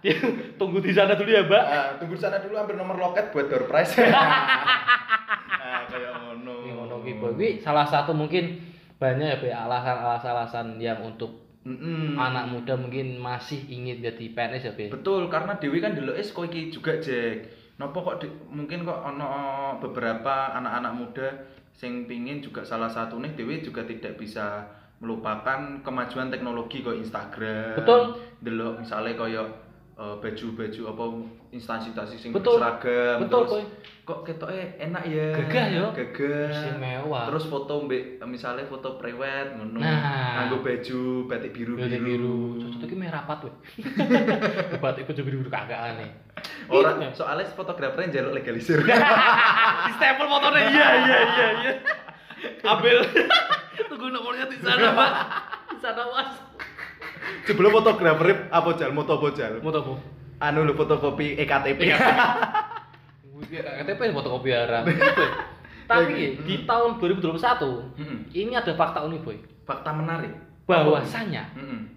Tunggu 0.60 0.80
di 0.80 0.92
sana 0.92 1.12
dulu 1.12 1.28
ya 1.28 1.44
mbak 1.44 1.60
Ah, 1.62 1.88
tunggu 1.96 2.16
di 2.16 2.22
sana 2.22 2.40
dulu 2.40 2.56
ambil 2.56 2.76
nomor 2.76 2.96
loket 2.96 3.28
buat 3.30 3.46
door 3.46 3.68
prize. 3.68 4.00
nah, 4.00 5.84
kayak 5.86 6.12
ngono. 6.16 6.54
Ngono. 6.64 6.94
Kuwi 7.00 7.60
salah 7.60 7.84
satu 7.84 8.12
mungkin 8.12 8.60
banyak 8.96 9.28
ya 9.28 9.36
Boy, 9.38 9.52
alasan-alasan 9.52 10.76
yang 10.76 11.00
untuk 11.00 11.32
Mm-mm. 11.60 12.16
anak 12.16 12.48
muda 12.48 12.72
mungkin 12.72 13.16
masih 13.16 13.60
ingin 13.68 14.00
jadi 14.00 14.32
PNS 14.32 14.64
ya 14.64 14.72
Be. 14.72 14.88
Betul, 14.88 15.28
karena 15.28 15.56
Dewi 15.56 15.78
kan 15.78 15.92
dulu 15.92 16.12
es 16.12 16.32
kok 16.32 16.48
iki 16.48 16.68
juga 16.68 16.96
Jack. 16.96 17.52
Nopo 17.76 18.00
kok 18.00 18.20
di- 18.20 18.32
mungkin 18.48 18.84
kok 18.84 18.96
ono 18.96 19.28
beberapa 19.76 20.52
anak-anak 20.54 20.92
muda 20.92 21.28
sing 21.70 22.04
pingin 22.04 22.40
juga 22.40 22.60
salah 22.60 22.88
satu 22.88 23.16
nih 23.16 23.32
Dewi 23.32 23.60
juga 23.60 23.84
tidak 23.84 24.16
bisa 24.16 24.68
melupakan 25.00 25.80
kemajuan 25.80 26.28
teknologi 26.28 26.80
kok 26.80 26.96
Instagram. 26.96 27.76
Betul. 27.76 28.00
Delok 28.40 28.80
misalnya 28.80 29.16
koyo 29.16 29.42
eh, 29.44 29.48
baju-baju 30.00 30.82
apa 30.88 31.04
instansi-instansi 31.52 32.16
sing 32.16 32.30
Betul. 32.32 32.56
seragam 32.56 33.20
Betul, 33.20 33.40
terus 33.44 33.52
Boy. 33.52 33.64
kok 34.02 34.20
ketoke 34.24 34.56
enak 34.80 35.04
ya. 35.04 35.26
Gagah 35.36 35.66
ya. 35.68 35.84
Gagah. 35.92 36.48
Istimewa. 36.48 37.20
Terus 37.28 37.44
foto 37.46 37.84
mbek 37.84 38.02
misalnya 38.24 38.64
foto 38.64 38.96
prewed 38.96 39.60
ngono. 39.60 39.76
Nah. 39.76 40.48
Nganggo 40.48 40.64
baju 40.64 41.00
batik 41.28 41.52
biru-biru. 41.52 41.84
Biru 41.84 42.00
biru. 42.00 42.38
Cocok 42.72 42.88
iki 42.88 42.96
meh 42.96 43.12
rapat 43.12 43.38
we. 43.44 43.52
Batik 44.82 45.04
baju 45.04 45.20
biru 45.20 45.36
biru 45.44 45.50
kagak 45.52 45.80
aneh. 45.92 46.10
Orang 46.66 46.96
Iya. 46.96 47.12
soalnya 47.12 47.52
fotografernya 47.52 48.08
jaluk 48.10 48.40
legalisir. 48.40 48.80
Di 49.86 49.92
stempel 49.94 50.26
fotonya 50.26 50.60
iya 50.64 50.88
iya 50.96 51.18
iya 51.20 51.48
iya. 51.60 51.72
Ambil 52.64 53.04
tunggu 53.92 54.08
nomornya 54.08 54.48
di 54.48 54.56
sana, 54.64 54.96
Pak. 54.96 55.12
Di 55.68 55.78
sana, 55.78 56.02
Mas. 56.08 56.30
Sebelum 57.44 57.70
fotografer 57.72 58.48
apa 58.48 58.70
jal 58.76 58.90
moto 58.92 59.18
apa 59.18 59.28
jal? 59.34 59.58
Mau 59.60 59.72
tahu? 59.72 59.96
Anu 60.40 60.64
lu 60.64 60.72
fotokopi 60.72 61.36
EKTP. 61.36 61.80
KTP 63.50 64.00
fotokopi 64.12 64.50
haram. 64.52 64.84
Gitu. 64.86 65.24
Tapi 65.90 66.38
di 66.46 66.54
tahun 66.70 67.02
2021 67.02 67.34
Mm-mm. 67.98 68.18
ini 68.30 68.52
ada 68.54 68.70
fakta 68.78 69.02
unik, 69.02 69.20
Boy. 69.26 69.42
Fakta 69.66 69.90
menarik. 69.90 70.30
Bahwasanya 70.70 71.50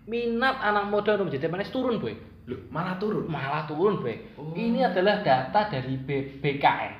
minat 0.10 0.58
anak 0.58 0.90
muda 0.90 1.14
untuk 1.14 1.30
menjadi 1.30 1.46
PNS 1.46 1.70
turun, 1.70 2.02
Boy. 2.02 2.18
Loh, 2.50 2.58
malah 2.74 2.98
turun. 2.98 3.30
Malah 3.30 3.70
turun, 3.70 4.02
Boy. 4.02 4.18
Oh. 4.34 4.50
Ini 4.58 4.90
adalah 4.90 5.22
data 5.22 5.70
dari 5.70 5.94
B- 5.94 6.42
BKN, 6.42 6.92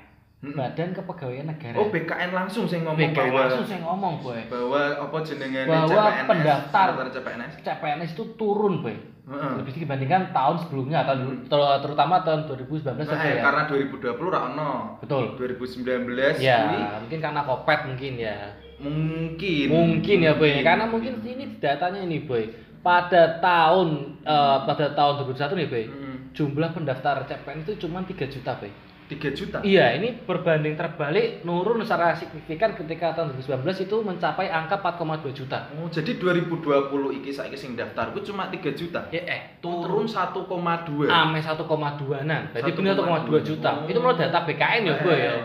Mm-mm. 0.44 0.60
Badan 0.60 0.92
Kepegawaian 0.92 1.48
Negara. 1.48 1.76
Oh, 1.76 1.88
BKN 1.88 2.30
langsung 2.30 2.68
sing 2.68 2.84
ngomong 2.84 3.00
BKN 3.00 3.16
bahwa 3.26 3.42
langsung 3.42 3.64
saya 3.64 3.80
ngomong, 3.82 4.14
Boy. 4.20 4.44
bahwa 4.46 4.82
apa 5.00 5.18
jenenge 5.24 5.62
Bahwa 5.64 5.88
CPNS, 5.88 6.28
pendaftar. 6.28 6.88
pendaftar 6.92 7.08
CPNS. 7.16 7.52
CPNS 7.64 8.10
itu 8.12 8.24
turun, 8.36 8.84
Boy. 8.84 8.96
Heeh. 9.24 9.52
Lebih 9.56 9.72
sedikit 9.72 9.88
dibandingkan 9.88 10.22
tahun 10.30 10.56
sebelumnya, 10.60 11.08
tahun 11.08 11.20
ter- 11.48 11.80
terutama 11.80 12.16
tahun 12.22 12.44
2019 12.44 13.08
Nah, 13.08 13.24
eh, 13.24 13.40
ya. 13.40 13.42
karena 13.42 13.62
2020 13.64 14.28
ra 14.28 14.40
ono. 14.46 14.72
Betul. 15.00 15.24
2019 15.40 16.36
Ya, 16.38 16.60
kuwi 16.62 16.80
mungkin 17.00 17.20
karena 17.24 17.42
kopet 17.42 17.80
mungkin 17.88 18.14
ya. 18.20 18.36
Mungkin. 18.84 19.66
Mungkin 19.72 20.18
ya 20.20 20.36
boy, 20.36 20.60
karena 20.60 20.86
mungkin 20.86 21.24
ini 21.24 21.56
datanya 21.58 22.04
ini 22.04 22.20
boy. 22.22 22.52
Pada 22.84 23.40
tahun 23.40 24.20
eh, 24.20 24.58
pada 24.68 24.92
tahun 24.92 25.14
2021 25.24 25.56
nih 25.56 25.68
boy, 25.68 25.84
Mm, 25.88 26.16
jumlah 26.36 26.70
pendaftar 26.74 27.24
CPNS 27.24 27.64
itu 27.66 27.88
cuma 27.88 28.04
3 28.04 28.28
juta 28.28 28.60
boy. 28.60 28.68
3 29.14 29.38
juta. 29.38 29.58
Iya, 29.62 30.02
ini 30.02 30.18
berbanding 30.26 30.74
terbalik 30.74 31.46
nurun 31.46 31.86
secara 31.86 32.18
signifikan 32.18 32.74
ketika 32.74 33.14
tahun 33.14 33.38
2019 33.38 33.86
itu 33.86 33.96
mencapai 34.02 34.50
angka 34.50 34.82
4,2 34.82 35.30
juta. 35.32 35.70
Oh, 35.78 35.86
jadi 35.88 36.18
2020 36.18 37.20
iki 37.22 37.30
saiki 37.30 37.58
sing 37.58 37.78
daftar 37.78 38.10
ku 38.10 38.26
cuma 38.26 38.50
3 38.50 38.74
juta. 38.74 39.06
Ya 39.14 39.22
eh, 39.30 39.42
Turun 39.62 40.10
1,2. 40.10 41.06
ame 41.06 41.40
1,2-an. 41.40 42.32
Berarti 42.50 42.72
1,2. 42.74 42.78
benar 42.82 42.94
1,2 42.98 43.42
juta. 43.46 43.70
Oh. 43.84 43.90
Itu 43.90 44.00
menurut 44.02 44.18
data 44.18 44.42
BKN 44.44 44.82
ya, 44.90 44.96
ya. 44.98 45.34
Eh. 45.38 45.44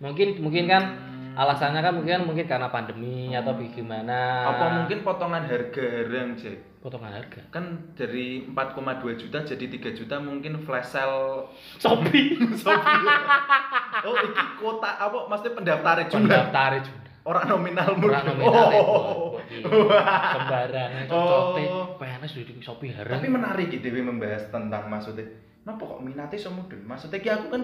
Mungkin 0.00 0.40
mungkin 0.40 0.64
kan 0.64 0.82
Hmm. 0.82 1.09
Alasannya 1.32 1.80
kan 1.80 1.92
mungkin 1.92 2.24
mungkin 2.24 2.44
karena 2.44 2.68
pandemi 2.68 3.30
atau 3.30 3.54
gimana. 3.56 4.48
apa 4.48 4.64
mungkin 4.72 5.00
potongan 5.00 5.44
harga 5.44 5.84
harang, 6.02 6.34
Jack? 6.34 6.58
potongan 6.78 7.12
harga? 7.12 7.40
Kan 7.50 7.92
dari 7.92 8.46
4,2 8.46 8.56
juta 9.16 9.38
jadi 9.40 9.64
3 9.68 9.92
juta 9.94 10.16
mungkin 10.16 10.56
flash 10.58 10.90
sale 10.90 11.44
Shopee. 11.76 12.40
Shopee. 12.62 13.06
oh, 14.02 14.16
iki 14.16 14.44
kuota 14.56 14.90
apa 14.96 15.26
maksudnya 15.26 15.52
pendaftar 15.54 15.96
jumlah 16.04 16.24
Pendaftar 16.24 16.72
juga. 16.80 16.98
orang 17.22 17.46
nominal 17.48 17.90
murni. 17.94 18.08
Ora 18.08 18.20
nominal 18.24 18.66
ya, 18.66 18.80
Oh. 18.80 19.36
Bos. 19.36 19.44
Sembarangan 20.32 21.04
Oh. 21.06 21.20
cocote 21.52 21.62
PNS 21.98 22.32
di 22.34 22.54
Shopee 22.58 22.90
harga. 22.90 23.12
Tapi 23.12 23.28
menarik 23.28 23.66
gitu 23.68 23.84
Dewi 23.84 24.00
membahas 24.00 24.48
tentang 24.48 24.88
maksudnya 24.88 25.28
Kenapa 25.60 25.84
kok 25.86 26.00
minatnya 26.00 26.34
so 26.34 26.48
mudun? 26.48 26.80
Maksudnya 26.82 27.20
ki 27.20 27.28
aku 27.28 27.46
kan 27.50 27.62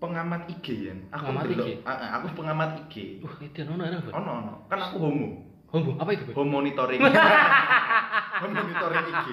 pengamat 0.00 0.48
IG 0.48 0.66
ya. 0.82 0.94
Aku 1.10 1.28
Pengamat 1.28 1.44
ndelok- 1.46 1.68
IG? 1.68 1.70
Ah, 1.82 1.92
ah, 1.92 2.10
aku 2.16 2.26
pengamat 2.34 2.70
IG. 2.80 2.94
Wah, 3.20 3.34
itu 3.38 3.60
nono 3.62 3.82
ada 3.82 3.96
apa? 3.96 4.10
Ono 4.14 4.30
ono. 4.34 4.54
Kan 4.66 4.78
aku 4.80 4.96
homo. 4.98 5.28
Homo, 5.68 5.94
apa 5.94 6.10
itu? 6.10 6.24
Home 6.32 6.50
monitoring. 6.50 6.98
Home 8.42 8.54
monitoring 8.54 9.04
IG. 9.06 9.26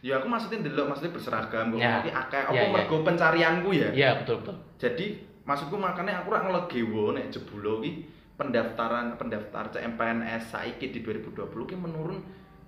Ya 0.00 0.16
aku 0.16 0.26
maksudnya 0.26 0.62
ndelok 0.62 0.86
maksudnya 0.88 1.12
berseragam 1.12 1.66
kok 1.68 1.78
Ya. 1.78 1.98
iki 1.98 2.10
akeh 2.10 2.40
apa 2.40 2.54
Ya, 2.54 2.62
ya. 2.62 2.70
mergo 2.70 2.96
pencarianku 3.02 3.68
ya. 3.70 3.88
Iya, 3.90 4.10
betul 4.16 4.40
betul. 4.40 4.56
Jadi 4.78 5.06
maksudku 5.42 5.74
makanya 5.74 6.22
aku 6.22 6.30
rak 6.30 6.46
ngelegewo 6.46 7.10
nek 7.10 7.28
jebulo 7.28 7.80
ki 7.80 8.06
pendaftaran 8.36 9.16
pendaftar 9.16 9.66
CMPNS 9.68 10.42
saiki 10.48 10.88
di 10.88 11.00
2020 11.00 11.34
ki 11.64 11.74
menurun 11.74 12.22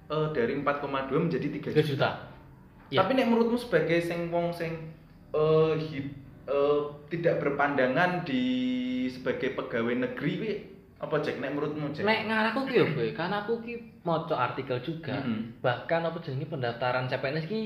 eh, 0.09 0.29
dari 0.31 0.57
4,2 0.57 0.83
menjadi 1.21 1.47
3 1.47 1.71
3 1.71 1.79
juta. 1.79 1.85
juta. 1.85 2.11
Iya. 2.91 2.99
Tapi 2.99 3.11
nek 3.15 3.27
menurutmu 3.29 3.57
sebagai 3.57 3.99
sing 3.99 4.29
wong 4.29 4.51
sing 4.51 4.73
eh, 5.31 5.73
hid- 5.79 6.17
eh, 6.49 6.81
tidak 7.13 7.45
berpandangan 7.45 8.25
di 8.25 8.45
sebagai 9.13 9.53
pegawai 9.53 10.09
negeri 10.09 10.33
kuwi 10.41 10.53
apa 10.99 11.15
Jack 11.23 11.39
nek 11.39 11.55
menurutmu 11.55 11.95
Jack? 11.95 12.03
Nek 12.03 12.27
ngaraku 12.27 12.61
ki 12.67 12.75
yo, 12.75 12.87
karena 13.15 13.47
aku 13.47 13.63
ki 13.63 14.03
maca 14.03 14.35
artikel 14.35 14.83
juga. 14.83 15.23
Mm-mm. 15.23 15.63
Bahkan 15.63 16.01
apa 16.11 16.19
jenenge 16.19 16.51
pendaftaran 16.51 17.07
CPNS 17.07 17.47
ki 17.47 17.61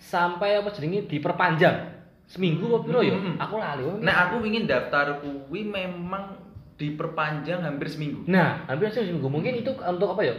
sampai 0.00 0.56
apa 0.56 0.72
jenenge 0.72 1.04
diperpanjang. 1.04 2.00
Seminggu 2.24 2.72
apa 2.72 2.78
piro 2.88 3.00
yo? 3.04 3.20
Mm-mm. 3.20 3.36
Aku 3.36 3.60
lali. 3.60 3.84
Nek 4.00 4.16
aku 4.16 4.40
ingin 4.48 4.64
daftar 4.64 5.20
kuwi 5.20 5.68
memang 5.68 6.32
diperpanjang 6.80 7.60
hampir 7.60 7.92
seminggu. 7.92 8.24
Nah, 8.24 8.64
hampir 8.64 8.88
seminggu. 8.88 9.28
Mungkin 9.28 9.60
itu 9.60 9.70
untuk 9.76 10.16
apa 10.16 10.22
ya? 10.24 10.34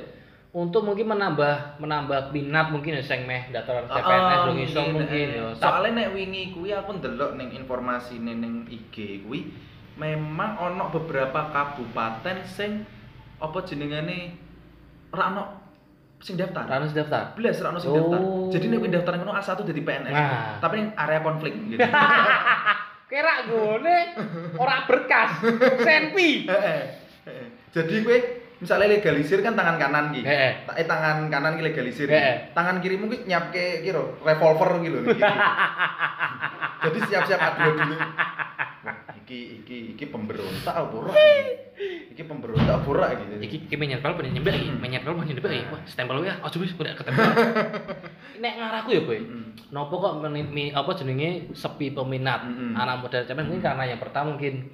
Untuk 0.54 0.86
mungkin 0.86 1.10
menambah 1.10 1.82
menambah 1.82 2.30
minat 2.30 2.70
mungkin 2.70 2.94
ya 2.94 3.02
sing 3.02 3.26
meh 3.26 3.50
daftar 3.50 3.90
CPNS 3.90 4.06
Ah, 4.06 4.46
dong 4.46 4.60
iso 4.62 4.86
mungkin 4.86 5.10
eh. 5.10 5.42
ya. 5.42 5.50
Soalnya 5.58 6.06
nek 6.06 6.10
wingi 6.14 6.54
kuwi 6.54 6.70
aku 6.70 7.02
ndelok 7.02 7.34
ning 7.34 7.58
informasi 7.58 8.22
ning 8.22 8.70
IG 8.70 9.26
kuwi 9.26 9.50
memang 9.98 10.62
ono 10.62 10.94
beberapa 10.94 11.50
kabupaten 11.50 12.46
sing 12.46 12.86
apa 13.42 13.58
jenengane 13.66 14.38
ora 15.10 15.34
ono 15.34 15.44
sing 16.22 16.38
daftar. 16.38 16.70
Rano 16.70 16.86
daftar. 16.86 17.34
Belas 17.34 17.58
ora 17.58 17.74
ono 17.74 17.80
sing 17.82 17.90
Oh. 17.90 17.98
daftar. 17.98 18.22
Jadi 18.54 18.66
nek 18.70 18.94
daftar 18.94 19.14
ngono 19.18 19.34
A1 19.34 19.58
dadi 19.58 19.82
PNS. 19.82 20.14
Nah. 20.14 20.62
Tapi 20.62 20.74
ning 20.78 20.88
area 20.94 21.20
konflik 21.26 21.54
gitu. 21.66 21.82
Kira 23.10 23.50
gone 23.50 23.98
ora 24.54 24.86
berkas. 24.86 25.34
Senpi. 25.90 26.46
Jadi 27.74 27.96
kowe 28.06 28.18
misalnya 28.64 28.88
legalisir 28.90 29.40
kan 29.40 29.54
tangan 29.54 29.76
kanan 29.76 30.06
ki. 30.10 30.24
Ta- 30.24 30.74
Eh 30.74 30.88
tangan 30.88 31.28
kanan 31.28 31.54
ki 31.54 31.64
legalisir. 31.64 32.08
ki. 32.08 32.20
Tangan 32.52 32.80
kiri 32.80 32.96
mungkin 32.96 33.28
nyapke 33.28 33.84
kira 33.84 34.00
revolver 34.24 34.80
gitu 34.80 34.98
lho 34.98 35.12
iki. 35.12 35.22
Jadi 36.84 37.00
siap-siap 37.08 37.40
adu 37.40 37.70
dulu. 37.76 37.96
Iki 39.24 39.40
iki 39.64 39.78
iki 39.96 40.06
pemberontak 40.12 40.76
apa 40.76 40.92
ora? 40.92 41.12
iki? 41.16 41.56
Iki 42.12 42.24
pemberontak 42.28 42.76
apa 42.76 42.88
ora 42.92 43.08
gitu. 43.16 43.34
Iki 43.40 43.58
iki 43.68 43.76
menyempel 43.80 44.12
pengen 44.14 44.36
nyembel 44.36 44.56
iki, 44.56 44.70
menyempel 44.76 45.16
pengen 45.16 45.28
nyembel 45.32 45.54
iki. 45.54 45.66
Wah, 45.72 45.82
stempel 45.88 46.20
ya, 46.22 46.36
aja 46.44 46.58
wis 46.60 46.76
udah 46.76 46.92
ketemu. 46.92 47.20
Nek 48.44 48.54
ngaraku 48.60 48.90
ya, 48.92 49.02
Boy. 49.08 49.20
Mm-mm. 49.24 49.72
Nopo 49.72 49.96
kok 49.98 50.20
apa 50.20 50.92
jenenge 51.00 51.56
sepi 51.56 51.96
peminat 51.96 52.44
Mm-mm. 52.44 52.76
anak 52.76 53.00
muda 53.00 53.24
cemen 53.24 53.48
mungkin 53.48 53.64
karena 53.64 53.84
yang 53.88 54.00
pertama 54.04 54.36
mungkin 54.36 54.68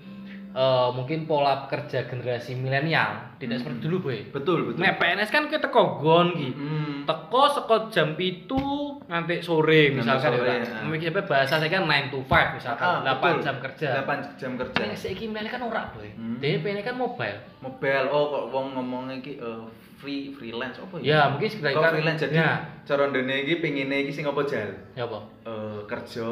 eh, 0.52 0.90
mungkin 0.92 1.24
pola 1.24 1.66
kerja 1.66 2.04
generasi 2.04 2.54
milenial 2.54 3.38
tidak 3.38 3.60
seperti 3.60 3.80
dulu, 3.82 3.98
Boy. 4.04 4.20
Betul, 4.28 4.66
betul. 4.66 4.82
Nek 4.82 4.98
PNS 4.98 5.30
kan 5.30 5.46
kita 5.46 5.64
teko 5.64 5.98
gon 5.98 6.34
ki. 6.34 6.50
Mm. 6.52 6.96
Teko 7.04 7.44
seko 7.48 7.76
jam 7.88 8.14
itu 8.16 8.60
nganti 9.06 9.40
sore 9.40 9.90
Nganti 9.90 9.98
misalkan 9.98 10.32
sore, 10.36 10.46
ya. 10.46 10.56
ya. 10.60 10.82
Mungkin 10.84 11.08
apa 11.10 11.22
bahasa 11.24 11.56
saya 11.56 11.70
kan 11.70 11.84
9 11.84 12.10
to 12.10 12.20
5 12.22 12.30
misalkan, 12.54 12.86
Ah, 13.00 13.00
8 13.08 13.16
betul. 13.16 13.40
jam 13.42 13.56
kerja. 13.60 13.90
8 14.04 14.36
jam 14.36 14.52
kerja. 14.56 14.82
Nek 14.82 14.94
saiki 14.94 15.26
milenial 15.26 15.52
kan 15.52 15.62
ora, 15.64 15.84
Boy. 15.92 16.10
Hmm. 16.12 16.36
Dia 16.38 16.60
PNS 16.60 16.84
kan 16.84 16.96
mobile. 16.96 17.38
Mobile 17.60 18.06
oh 18.08 18.24
kok 18.28 18.44
wong 18.50 18.66
ngomongnya 18.74 19.16
iki 19.18 19.38
eh, 19.38 19.64
free 19.96 20.32
freelance 20.32 20.80
apa 20.80 20.96
Ya, 21.00 21.28
mungkin 21.28 21.48
sekedar 21.48 21.72
Kok 21.72 21.84
kan- 21.84 21.92
freelance 21.94 22.22
jadi 22.22 22.36
Ya. 22.38 22.52
cara 22.84 23.08
ndene 23.08 23.44
iki 23.44 23.60
pengine 23.60 24.02
iki 24.02 24.12
sing 24.12 24.24
apa 24.24 24.42
jal? 24.44 24.72
Ya 24.94 25.04
apa? 25.04 25.20
Eh, 25.44 25.80
kerja 25.86 26.28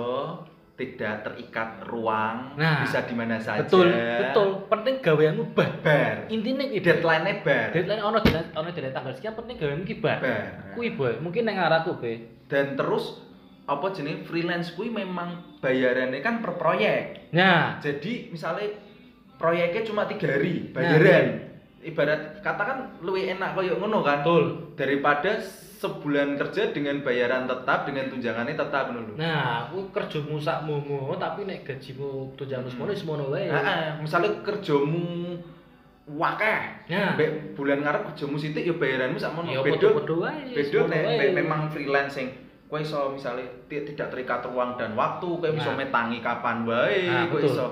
tidak 0.78 1.26
terikat 1.26 1.82
ruang, 1.90 2.54
Nah, 2.54 2.86
bisa 2.86 3.02
di 3.02 3.18
mana 3.18 3.42
saja. 3.42 3.66
Betul, 3.66 3.90
betul. 3.90 4.48
Penting 4.70 5.02
gaweanmu 5.02 5.58
bar. 5.58 5.82
Bar. 5.82 6.30
Intinya 6.30 6.70
iki 6.70 6.86
Deadline-nya 6.86 7.42
bar. 7.42 7.74
Deadline 7.74 8.04
ono 8.06 8.18
deadline 8.22 8.54
ono 8.54 8.70
deadline 8.70 8.94
tanggal 8.94 9.14
sekian 9.18 9.34
penting 9.34 9.58
gaweanmu 9.58 9.84
iki 9.90 9.98
bar. 9.98 10.22
Bar. 10.22 10.78
Kuwi 10.78 10.94
boy, 10.94 11.18
mungkin 11.18 11.50
nang 11.50 11.58
ngaraku 11.58 11.98
be. 11.98 12.14
Dan 12.46 12.78
terus 12.78 13.26
apa 13.66 13.90
jenis 13.92 14.24
freelance 14.30 14.78
kuwi 14.78 14.94
memang 14.94 15.58
bayarannya 15.60 16.22
kan 16.22 16.46
per 16.46 16.56
proyek. 16.62 17.34
Nah, 17.34 17.82
Jadi 17.82 18.30
misalnya 18.30 18.70
proyeknya 19.42 19.82
cuma 19.82 20.06
tiga 20.06 20.30
hari 20.30 20.70
Nah, 20.72 20.78
bayaran. 20.78 21.26
Ibarat 21.82 22.46
katakan 22.46 23.02
lebih 23.02 23.34
enak 23.34 23.58
koyo 23.58 23.82
ngono 23.82 24.06
kan. 24.06 24.22
betul. 24.22 24.74
Daripada 24.78 25.42
sebulan 25.78 26.34
kerja 26.36 26.74
dengan 26.74 27.00
bayaran 27.00 27.46
tetap 27.46 27.86
dengan 27.86 28.10
tunjangannya 28.10 28.54
tetap 28.54 28.90
lho. 28.90 29.14
Nah, 29.14 29.70
aku 29.70 29.94
kerjamu 29.94 30.36
sakmu 30.36 30.82
tapi 31.16 31.46
nek 31.46 31.62
gajimu 31.64 32.34
tunjanganmu 32.34 32.68
semono 32.68 32.90
wis 32.90 33.00
semono 33.00 33.26
wae. 33.30 33.46
Heeh, 33.46 34.02
misalnya 34.02 34.42
kerjamu 34.42 35.38
wakeh. 36.08 36.62
Nah. 36.88 37.14
Bulan 37.54 37.84
ngarep 37.84 38.02
kerjamu 38.10 38.36
sithik 38.36 38.64
ya 38.64 38.74
bayaranmu. 38.74 39.18
Ya 39.46 39.62
wae. 40.18 40.56
beda 40.56 40.66
semono 40.66 40.88
nek 40.88 41.02
wae. 41.04 41.18
nek 41.20 41.32
memang 41.36 41.62
freelance 41.70 42.14
sing 42.16 42.28
kowe 42.68 42.76
iso 42.78 43.16
misalnya 43.16 43.48
ti- 43.66 43.86
tidak 43.86 44.12
terikat 44.12 44.44
ruang 44.44 44.76
dan 44.76 44.92
waktu, 44.92 45.24
kowe 45.24 45.48
iso 45.48 45.72
Nah. 45.72 45.78
metangi 45.78 46.20
kapan 46.20 46.68
wae, 46.68 47.08
Nah, 47.08 47.32
kowe 47.32 47.40
iso 47.40 47.66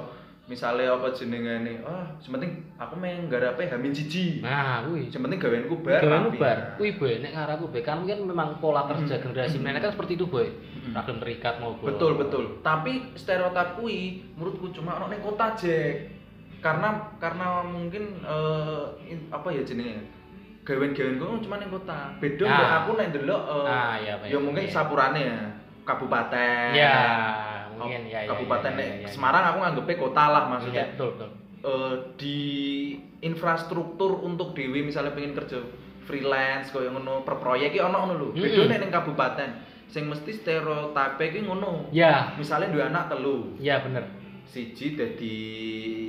misalnya 0.46 0.94
apa 0.94 1.10
jenengane, 1.10 1.82
ah, 1.82 2.06
sementing 2.22 2.54
aku 2.78 2.94
main 2.96 3.26
garape 3.26 3.66
hamin 3.66 3.90
siji. 3.90 4.46
Nah, 4.46 4.86
kuwi. 4.86 5.10
Sementing 5.10 5.42
gaweanku 5.42 5.82
bar. 5.82 5.98
Gaweanmu 6.00 6.30
rapi. 6.32 6.38
bar. 6.38 6.58
Kuwi 6.78 6.90
boy, 6.96 7.14
nek 7.18 7.34
ngaraku 7.34 7.66
boy, 7.68 7.82
kan 7.82 8.06
kan 8.06 8.20
memang 8.22 8.62
pola 8.62 8.86
kerja 8.86 9.18
Hmm. 9.18 9.24
generasi 9.26 9.58
Hmm. 9.58 9.74
kan 9.74 9.90
seperti 9.90 10.14
itu 10.14 10.26
boy. 10.26 10.46
Hmm. 10.46 10.94
Ragam 10.94 11.18
terikat 11.18 11.58
mau 11.58 11.74
Betul 11.76 12.14
betul. 12.16 12.44
Tapi 12.62 13.18
stereotip 13.18 13.74
kuwi 13.76 14.22
menurutku 14.34 14.70
cuma 14.72 14.96
ono 14.96 15.10
ning 15.10 15.20
kota 15.20 15.58
Jack. 15.58 16.14
Karena 16.62 16.94
karena 17.18 17.62
mungkin 17.62 18.22
eh, 18.22 18.84
in- 19.08 19.30
apa 19.30 19.50
ya 19.50 19.62
jenenge? 19.62 20.14
Gawen-gawen 20.62 21.18
kok 21.18 21.42
cuma 21.42 21.58
ning 21.58 21.70
kota. 21.70 22.14
Beda 22.18 22.42
Ah. 22.44 22.54
nek 22.54 22.70
aku 22.76 22.90
nek 22.98 23.08
ndelok 23.12 23.42
eh, 23.46 23.66
Ah, 23.66 23.94
iya, 23.98 24.14
Pak, 24.18 24.26
ya 24.26 24.34
iya, 24.34 24.38
mungkin 24.42 24.66
iya. 24.66 24.74
sapurane 24.74 25.22
ya 25.22 25.40
kabupaten. 25.86 26.70
Ya, 26.74 26.98
mungkin 27.76 28.02
ya, 28.08 28.20
ya. 28.24 28.30
kabupaten 28.32 28.72
ya, 28.74 28.80
ya, 28.80 28.86
ya, 28.88 28.96
ya. 29.04 29.08
Semarang 29.12 29.44
aku 29.52 29.58
nganggepnya 29.62 29.96
kota 30.00 30.24
lah 30.32 30.44
Iya, 30.46 30.52
maksudnya. 30.52 30.86
betul 30.96 31.10
betul. 31.16 31.30
Eh, 31.66 31.94
di 32.16 32.40
infrastruktur 33.22 34.22
untuk 34.22 34.54
dewi 34.54 34.86
misalnya 34.86 35.18
pengen 35.18 35.34
kerja 35.34 35.60
freelance 36.06 36.70
kaya 36.70 36.94
ngono 36.94 37.26
per 37.26 37.42
proyek 37.42 37.74
ki 37.74 37.80
ono 37.82 37.98
ngono 38.06 38.14
lho. 38.14 38.28
Nek 38.38 38.78
ning 38.78 38.92
kabupaten 38.94 39.50
sing 39.90 40.06
mesti 40.06 40.32
stereotipe 40.32 41.34
ki 41.34 41.40
ngono. 41.44 41.90
Ya, 41.90 42.38
Misalnya 42.38 42.70
dua 42.70 42.94
anak 42.94 43.10
telu, 43.10 43.58
ya 43.58 43.82
bener. 43.82 44.06
Siji 44.46 44.94
dadi 44.94 45.38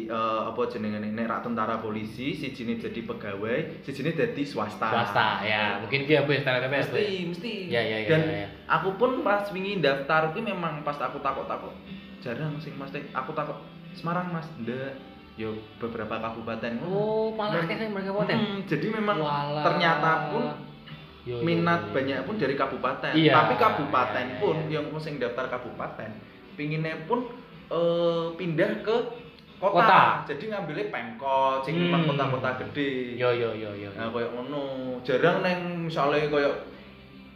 eh, 0.07 0.41
apa 0.47 0.61
jenengane 0.69 1.11
nek 1.11 1.27
rak 1.27 1.41
tentara 1.43 1.81
polisi, 1.81 2.37
siji 2.37 2.69
ini 2.69 2.77
jadi 2.79 3.01
pegawai, 3.03 3.83
siji 3.83 4.05
ini 4.05 4.13
jadi 4.13 4.43
swasta. 4.45 4.89
Swasta, 4.93 5.43
ya. 5.43 5.81
Mungkin 5.83 6.05
dia 6.05 6.23
boy, 6.23 6.39
stereotipnya 6.39 6.85
boy. 6.87 7.01
Mesti, 7.01 7.07
mesti. 7.33 7.53
Ya, 7.73 7.83
ya, 7.83 7.97
ya, 8.05 8.09
Dan 8.13 8.21
ya, 8.29 8.37
ya. 8.45 8.49
aku 8.69 8.95
pun 9.01 9.25
pas 9.25 9.49
wingi 9.51 9.81
daftar 9.81 10.31
kuwi 10.37 10.45
memang 10.47 10.85
pas 10.85 11.01
aku 11.01 11.19
takut-takut 11.19 11.73
jarang 12.21 12.57
sing 12.61 12.75
Mas 12.77 12.91
aku 12.93 13.31
takut 13.33 13.57
Semarang 13.97 14.29
Mas, 14.29 14.45
ndak. 14.61 14.93
yo 15.37 15.53
beberapa 15.77 16.17
kabupaten. 16.17 16.81
Oh, 16.85 17.29
malah 17.37 17.61
sing 17.69 17.93
mereka 17.93 18.09
kabupaten. 18.09 18.37
Hmm, 18.37 18.59
jadi 18.65 18.87
memang 18.89 19.21
Walah. 19.21 19.65
ternyata 19.65 20.13
pun 20.33 20.45
Yo, 21.27 21.43
yo, 21.43 21.45
minat 21.45 21.81
yo, 21.83 21.89
yo. 21.91 21.93
banyak 21.93 22.19
pun 22.23 22.35
dari 22.39 22.55
kabupaten. 22.55 23.13
Iya, 23.13 23.33
Tapi 23.35 23.55
kabupaten 23.59 24.27
iya, 24.33 24.41
pun 24.41 24.57
iya. 24.71 24.79
yang 24.81 24.87
sing 24.97 25.19
daftar 25.21 25.51
kabupaten 25.51 26.37
pinginnya 26.57 26.97
pun 27.05 27.29
eh, 27.69 28.25
pindah 28.35 28.71
ke 28.81 28.97
kota. 29.57 29.73
Kota. 29.81 30.03
Jadi 30.29 30.53
ngambilnya 30.53 30.93
pemkot, 30.93 31.65
sing 31.65 31.89
Hmm. 31.89 32.05
kota-kota 32.05 32.61
gede. 32.61 33.17
Yo 33.17 33.33
yo 33.33 33.51
yo 33.53 33.73
yo. 33.73 33.89
Nah, 33.97 34.13
koyo 34.13 34.29
ngono. 34.33 34.63
Jarang 35.03 35.41
neng 35.41 35.89
misalnya 35.89 36.29
koyo 36.29 36.53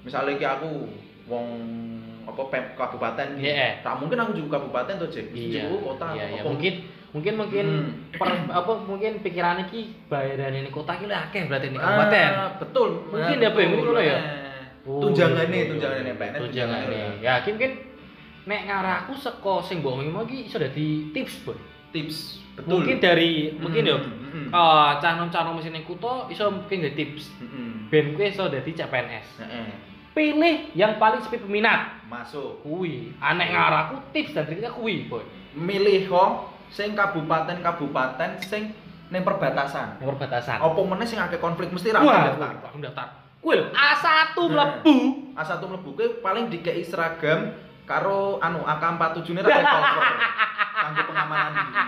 misalnya 0.05 0.37
ki 0.37 0.47
aku 0.47 0.69
wong 1.27 1.47
apa 2.29 2.43
pem 2.53 2.65
kabupaten 2.77 3.41
ki. 3.41 3.43
Iya. 3.43 3.81
Tak 3.81 3.99
mungkin 3.99 4.21
aku 4.21 4.33
juga 4.37 4.61
kabupaten 4.61 5.01
tuh, 5.01 5.11
Cek. 5.11 5.33
Iya. 5.33 5.67
Juga 5.67 5.97
kota. 5.97 6.07
Iya. 6.15 6.45
apa. 6.45 6.49
Mungkin 6.53 6.75
mungkin 7.11 7.35
mungkin 7.35 7.67
Hmm. 7.67 7.91
per- 8.15 8.47
apa 8.47 8.73
mungkin 8.87 9.19
pikirannya 9.19 9.67
ki 9.67 10.07
bayaran 10.07 10.55
ini 10.55 10.71
kota 10.71 10.95
ki 10.95 11.11
akeh 11.11 11.51
berarti 11.51 11.75
ini 11.75 11.79
Ah, 11.81 11.83
kabupaten. 11.83 12.31
betul. 12.63 12.89
Mungkin 13.11 13.37
Nah, 13.41 13.43
ya, 13.43 13.51
betul. 13.51 13.97
ya? 13.99 14.19
Eh, 14.19 14.49
Oh, 14.81 14.97
Tunjangannya, 14.97 15.53
iya, 15.53 15.61
iya, 15.61 15.71
tunjangannya. 15.77 16.41
Tunjangannya. 16.41 17.05
Ya, 17.21 17.35
mungkin 17.45 17.73
nek 18.45 18.61
ngaraku 18.65 19.13
seko 19.15 19.61
sing 19.61 19.81
mbok 19.81 20.01
ngomong 20.01 20.25
iki 20.27 20.49
iso 20.49 20.57
dadi 20.57 21.11
tips, 21.13 21.35
Boy. 21.45 21.59
Tips. 21.91 22.41
Betul. 22.57 22.71
Mungkin 22.81 22.97
dari 22.99 23.31
mungkin 23.57 23.83
yo 23.85 23.99
Hmm, 24.31 24.47
hmm, 24.47 24.55
eh 24.55 24.91
canom-canom 25.03 25.59
mesin 25.59 25.75
ning 25.75 25.83
kutho 25.83 26.31
iso 26.31 26.47
mungkin 26.49 26.87
dadi 26.87 26.95
tips. 26.97 27.35
hmm, 27.37 27.49
hmm. 27.49 27.73
Ben 27.91 28.15
kowe 28.15 28.25
iso 28.25 28.47
dadi 28.47 28.71
CPNS. 28.71 29.27
Heeh. 29.43 29.67
Pilih 30.11 30.57
yang 30.75 30.99
paling 30.99 31.23
sepi 31.23 31.39
peminat. 31.39 32.03
Masuk. 32.07 32.63
Kuwi. 32.63 33.15
Anek 33.19 33.49
ngaraku 33.51 33.95
tips 34.11 34.35
dan 34.35 34.47
triknya 34.47 34.71
kuwi, 34.71 35.07
Boy. 35.07 35.23
Milih 35.53 36.07
kok 36.07 36.31
sing 36.71 36.95
kabupaten-kabupaten 36.95 38.39
sing 38.41 38.71
ning 39.11 39.23
perbatasan. 39.23 39.99
Yang 39.99 40.09
perbatasan. 40.15 40.59
Apa 40.63 40.81
meneh 40.81 41.07
sing 41.07 41.19
akeh 41.19 41.39
konflik 41.39 41.71
mesti 41.71 41.91
ra 41.91 42.01
daftar. 42.01 42.63
aku 42.63 42.79
daftar. 42.79 43.07
Kuwi 43.41 43.57
lho, 43.57 43.67
A1 43.73 44.37
Nah. 44.37 44.47
mlebu. 44.47 44.95
A1 45.35 45.59
mlebu 45.59 45.89
kuwi 45.95 46.09
paling 46.21 46.47
dikei 46.47 46.85
seragam 46.85 47.51
karo 47.91 48.39
anu 48.39 48.63
AK47 48.63 49.27
ne 49.35 49.41
ra 49.43 49.51
revolver. 49.51 50.05
Kanggo 50.81 51.03
pengamanan 51.11 51.51
diri. 51.59 51.83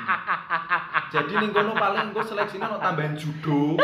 Jadi 1.14 1.32
ning 1.38 1.50
kono 1.54 1.72
paling 1.78 2.10
engko 2.10 2.20
seleksine 2.26 2.64
ono 2.66 2.82
tambahan 2.82 3.14
judo, 3.14 3.78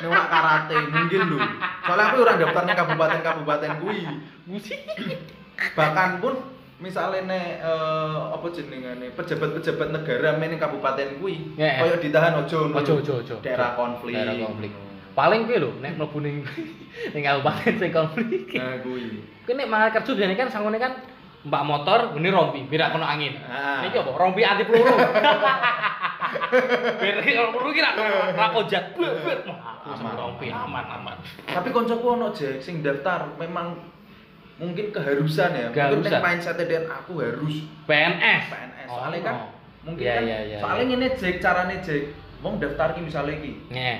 ning 0.00 0.10
karate 0.30 0.76
mungkin 0.86 1.20
lho. 1.34 1.38
Soalnya 1.82 2.04
aku 2.06 2.16
ora 2.22 2.32
daftar 2.38 2.62
ning 2.62 2.76
kabupaten-kabupaten 2.78 3.70
kuwi. 3.82 4.00
Musi. 4.46 4.74
Bahkan 5.74 6.10
pun 6.22 6.34
misalnya 6.78 7.20
nek 7.26 7.46
eh, 7.64 8.18
apa 8.38 8.46
jenengane 8.54 9.06
pejabat-pejabat 9.16 9.88
negara 9.90 10.36
main 10.38 10.54
kabupaten 10.54 11.18
kuwi, 11.18 11.58
Ya, 11.58 11.80
ya. 11.80 11.80
koyo 11.82 11.96
ditahan 11.98 12.38
ojo. 12.44 12.70
Ojo 12.70 12.92
ojo 13.02 13.12
ojo. 13.24 13.34
Daerah 13.42 13.74
konflik. 13.74 14.14
Daerah 14.14 14.36
konflik. 14.38 14.70
Paling 15.14 15.40
kuwi 15.50 15.56
lho 15.60 15.70
nek 15.82 15.98
mlebu 15.98 16.18
ning 16.22 16.36
ning 17.16 17.22
kabupaten 17.26 17.74
sing 17.80 17.90
konflik. 17.90 18.48
Nah, 18.54 18.78
kuwi. 18.80 19.24
Kuwi 19.44 19.54
nek 19.56 19.68
mangan 19.68 19.90
kerja 19.98 20.12
biasanya 20.14 20.36
kan 20.36 20.48
sangone 20.48 20.78
kan 20.80 20.92
mbak 21.44 21.62
motor 21.62 22.16
ini 22.16 22.28
rompi 22.32 22.64
biar 22.64 22.88
kena 22.88 23.04
angin. 23.04 23.36
Ah. 23.44 23.84
Ini 23.84 23.92
apa? 23.92 24.10
Rompi 24.16 24.40
anti 24.40 24.64
peluru. 24.64 24.88
biar 27.00 27.16
kalau 27.20 27.50
peluru 27.52 27.70
kira 27.76 27.90
ra 28.32 28.46
kojat. 28.50 28.96
Ber 28.96 29.12
ber. 29.20 29.38
Wah, 29.44 29.76
aku 29.76 29.92
sama 29.92 30.12
Aman. 30.12 30.18
rompi 30.18 30.46
aman 30.48 30.84
aman. 30.88 31.16
Tapi 31.44 31.68
koncoku 31.68 32.06
ono 32.08 32.32
Jack 32.32 32.64
sing 32.64 32.80
daftar 32.80 33.36
memang 33.36 33.76
mungkin 34.56 34.88
keharusan 34.88 35.50
ya. 35.52 35.68
Mungkin 35.68 36.08
nek 36.08 36.22
mindset 36.24 36.56
dan 36.56 36.88
aku 36.88 37.20
harus 37.20 37.68
PNS. 37.84 38.44
PNS. 38.48 38.88
Oh, 38.88 39.04
Soalnya 39.04 39.20
kan 39.20 39.34
no. 39.36 39.46
mungkin 39.84 40.04
Iya, 40.04 40.14
kan 40.16 40.24
iya, 40.24 40.38
iya, 40.48 40.56
soalnya 40.64 40.84
ngene 40.88 41.08
Jack 41.12 41.36
carane 41.38 41.76
Jack. 41.84 42.04
Wong 42.40 42.60
daftar 42.60 42.92
ki 42.92 43.00
misalnya 43.00 43.40
ki 43.40 43.52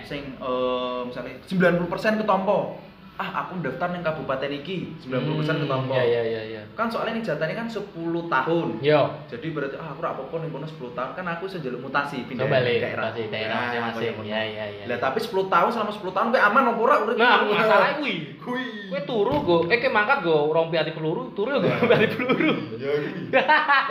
sing 0.05 0.37
eh 0.37 1.01
misalnya 1.05 1.33
90% 1.45 2.21
ketompo. 2.21 2.77
Ah, 3.15 3.47
aku 3.47 3.63
daftar 3.63 3.89
ning 3.89 4.03
kabupaten 4.03 4.51
iki 4.53 4.91
90% 4.99 5.47
ketompo. 5.63 5.95
Iya 5.95 6.03
iya 6.03 6.23
iya 6.25 6.43
iya. 6.45 6.63
Kan 6.75 6.91
soalnya 6.91 7.15
nih 7.15 7.25
jatahnya 7.25 7.55
kan 7.55 7.71
10 7.71 7.95
tahun. 8.27 8.69
Yo. 8.83 9.03
Jadi 9.31 9.47
berarti 9.49 9.77
ah 9.77 9.87
aku 9.89 10.03
ora 10.03 10.11
apa-apa 10.13 10.35
ning 10.43 10.51
kono 10.51 10.67
10 10.67 10.91
tahun 10.91 11.11
kan 11.13 11.25
aku 11.29 11.47
iso 11.47 11.57
njaluk 11.57 11.81
mutasi 11.81 12.27
pindah 12.27 12.43
Coba 12.43 12.59
balik 12.59 12.83
daerah. 12.83 13.15
daerah 13.15 13.31
daerah 13.31 13.55
Nah, 13.55 13.63
masing-masing. 13.65 13.95
koyo 13.95 14.11
ngono. 14.13 14.27
Iya 14.27 14.41
iya 14.45 14.65
iya. 14.69 14.85
Lah 14.85 14.99
tapi 15.01 15.19
10 15.21 15.31
tahun 15.47 15.69
selama 15.71 15.93
10 15.93 16.11
tahun 16.11 16.27
kowe 16.29 16.43
aman 16.43 16.63
apa 16.67 16.81
ora 16.81 16.95
urip? 17.01 17.15
Nah, 17.15 17.37
masalah 17.47 17.89
kuwi. 17.95 18.15
kuwi. 18.37 18.67
Kowe 18.91 19.01
turu 19.05 19.35
go, 19.41 19.57
eh 19.69 19.79
kowe 19.79 19.91
mangkat 19.91 20.19
go 20.21 20.37
rompi 20.51 20.75
anti 20.75 20.91
peluru, 20.91 21.23
turu 21.33 21.49
go 21.55 21.69
rompi 21.71 21.95
anti 21.95 22.09
peluru. 22.11 22.51
Ya 22.75 22.91
iki. 22.99 23.23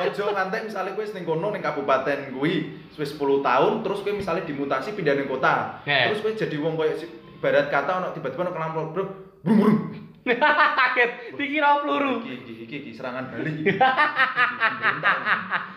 Ojo 0.03 0.23
ngantek 0.29 0.67
misalnya 0.67 0.91
kowe 0.91 1.05
ning 1.07 1.23
kono 1.23 1.47
ning 1.47 1.63
kabupaten 1.63 2.19
kuwi 2.29 2.53
wis 2.93 3.15
10 3.15 3.39
tahun 3.39 3.71
terus 3.81 4.03
kowe 4.03 4.11
misalnya 4.11 4.43
dimutasi 4.43 4.91
pindah 4.91 5.15
ning 5.15 5.31
kota. 5.31 5.79
Terus 5.87 6.19
kowe 6.19 6.31
jadi 6.33 6.55
wong 6.59 6.75
koyo 6.75 6.91
si- 6.93 7.22
ibarat 7.43 7.67
kata 7.67 7.91
ono 7.99 8.07
tiba-tiba 8.15 8.47
ono 8.47 8.55
kenampol 8.55 8.85
bro. 8.95 9.03
Brum 9.43 9.57
brum. 9.59 9.75
Kaget, 10.23 11.35
dikira 11.35 11.83
peluru. 11.83 12.23
Iki 12.23 12.47
iki 12.47 12.53
iki, 12.63 12.77
iki 12.87 12.91
serangan 12.95 13.27
balik. 13.27 13.67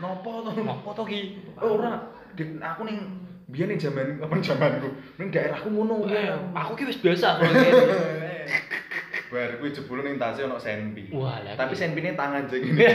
Nopo 0.03 0.47
to? 0.47 0.55
Ngopo 0.55 0.95
to 0.95 1.03
ki? 1.03 1.35
Oh, 1.59 1.83
ora. 1.83 2.15
Aku 2.39 2.87
ning 2.87 3.27
biyen 3.51 3.75
ning 3.75 3.83
zaman 3.83 4.23
apa 4.23 4.39
zamanku. 4.39 4.95
Ning 5.19 5.35
daerahku 5.35 5.67
ngono. 5.67 6.07
Eh, 6.07 6.31
Aku 6.55 6.79
ki 6.79 6.87
wis 6.87 7.03
biasa. 7.03 7.43
Bar 9.35 9.59
kuwi 9.59 9.75
jebul 9.75 10.07
ning 10.07 10.23
tase 10.23 10.47
ono 10.47 10.63
senpi. 10.63 11.11
Tapi 11.59 11.75
senpine 11.75 12.15
tangan 12.15 12.47
jeng 12.47 12.63
ini. 12.63 12.87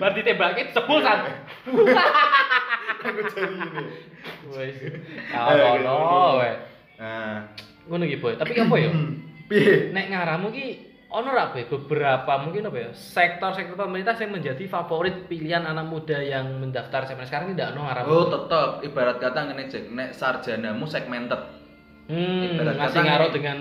bar 0.00 0.16
ditembake 0.16 0.72
jebul 0.72 1.04
san. 1.04 1.28
Aku 1.68 3.20
jadi 3.36 3.52
ini. 3.52 3.84
Wis. 4.48 4.80
Kalau 5.28 5.76
ono. 5.76 6.40
Nah, 6.98 7.46
Ngono 7.88 8.04
ki, 8.04 8.16
Boy. 8.20 8.34
Tapi 8.36 8.52
apa 8.58 8.76
ya? 8.76 8.90
piye? 9.48 9.88
Nek 9.96 10.06
ngaramu 10.12 10.52
ki 10.52 10.66
ono 11.08 11.32
ra 11.32 11.48
beberapa 11.56 12.32
mungkin 12.44 12.68
apa 12.68 12.76
ya? 12.76 12.90
Sektor-sektor 12.92 13.80
pemerintah 13.80 14.12
yang 14.20 14.36
menjadi 14.36 14.64
favorit 14.68 15.24
pilihan 15.24 15.64
anak 15.64 15.88
muda 15.88 16.20
yang 16.20 16.60
mendaftar 16.60 17.08
CPNS 17.08 17.32
sekarang 17.32 17.56
tidak 17.56 17.72
ono 17.72 17.88
ngaramu. 17.88 18.10
Oh, 18.12 18.24
tetep 18.28 18.70
ibarat 18.84 19.16
kata 19.16 19.40
ngene 19.48 19.64
Cek, 19.72 19.84
nek 19.88 20.10
sarjanamu 20.12 20.84
segmented. 20.84 21.40
Hmm, 22.12 22.60
ibarat 22.60 22.76
kata 22.76 22.98
ngaruh 23.00 23.28
ngene. 23.30 23.36
dengan 23.40 23.58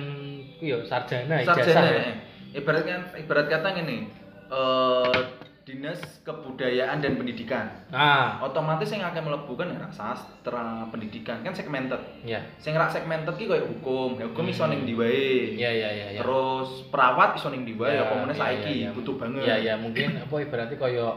yo 0.60 0.78
sarjana 0.84 1.36
ijazah. 1.40 1.56
Sarjana. 1.64 1.88
ya. 1.88 2.04
eh. 2.04 2.16
Ibarat 2.58 2.84
kan 2.84 3.02
ibarat 3.16 3.48
kata 3.48 3.68
ngene. 3.80 3.98
Eh 4.52 5.20
Dinas 5.68 6.00
Kebudayaan 6.24 7.04
dan 7.04 7.20
Pendidikan. 7.20 7.68
Nah, 7.92 8.40
Otomatis 8.40 8.88
yang 8.88 9.04
akan 9.04 9.20
mlebu 9.28 9.52
kan 9.52 9.68
ya 9.68 9.84
sastra, 9.92 10.88
pendidikan 10.88 11.44
kan 11.44 11.52
segmented. 11.52 12.00
ya. 12.24 12.40
Sing 12.56 12.72
rak 12.72 12.88
segmented 12.88 13.36
ki 13.36 13.52
koyo 13.52 13.68
hukum, 13.68 14.16
ya 14.16 14.32
hukum 14.32 14.48
Hmm. 14.48 14.54
iso 14.56 14.64
ning 14.66 14.88
ndi 14.88 14.96
wae. 14.96 15.60
Iya 15.60 15.68
iya 15.68 15.90
iya 15.92 16.08
iya. 16.16 16.20
Terus 16.24 16.88
perawat 16.88 17.36
iso 17.36 17.52
ning 17.52 17.68
ndi 17.68 17.76
wae, 17.76 18.00
Ya, 18.00 18.08
apa 18.08 18.16
meneh 18.16 18.32
iya, 18.32 18.40
saiki 18.40 18.72
iya, 18.72 18.88
iya. 18.88 18.90
butuh 18.96 19.20
banget. 19.20 19.44
Iya 19.44 19.56
iya 19.60 19.74
mungkin 19.76 20.10
apa 20.16 20.36
ibaratnya 20.40 20.80
koyo 20.80 21.10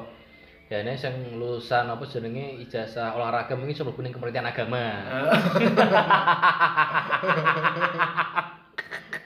ya 0.67 0.83
ini 0.83 0.95
yang 0.95 1.15
lulusan 1.35 1.87
apa 1.87 2.03
jenenge 2.07 2.63
ijazah 2.63 3.15
olahraga 3.15 3.55
mungkin 3.55 3.75
suruh 3.75 3.95
kuning 3.95 4.11
kementerian 4.11 4.51
agama. 4.51 4.83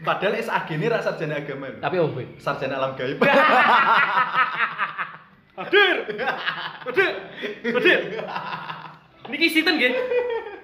Padahal 0.05 0.37
SAG 0.37 0.69
ini 0.71 0.85
ra 0.85 1.01
sarjana 1.01 1.41
agama. 1.41 1.69
Tapi 1.81 1.97
Boy. 1.97 2.29
Sarjana 2.37 2.77
alam 2.77 2.93
gaib. 2.93 3.17
Hadir. 5.55 5.97
Hadir. 6.85 7.11
Hadir. 7.63 8.01
Niki 9.31 9.47
sinten 9.55 9.79
nggih? 9.79 9.95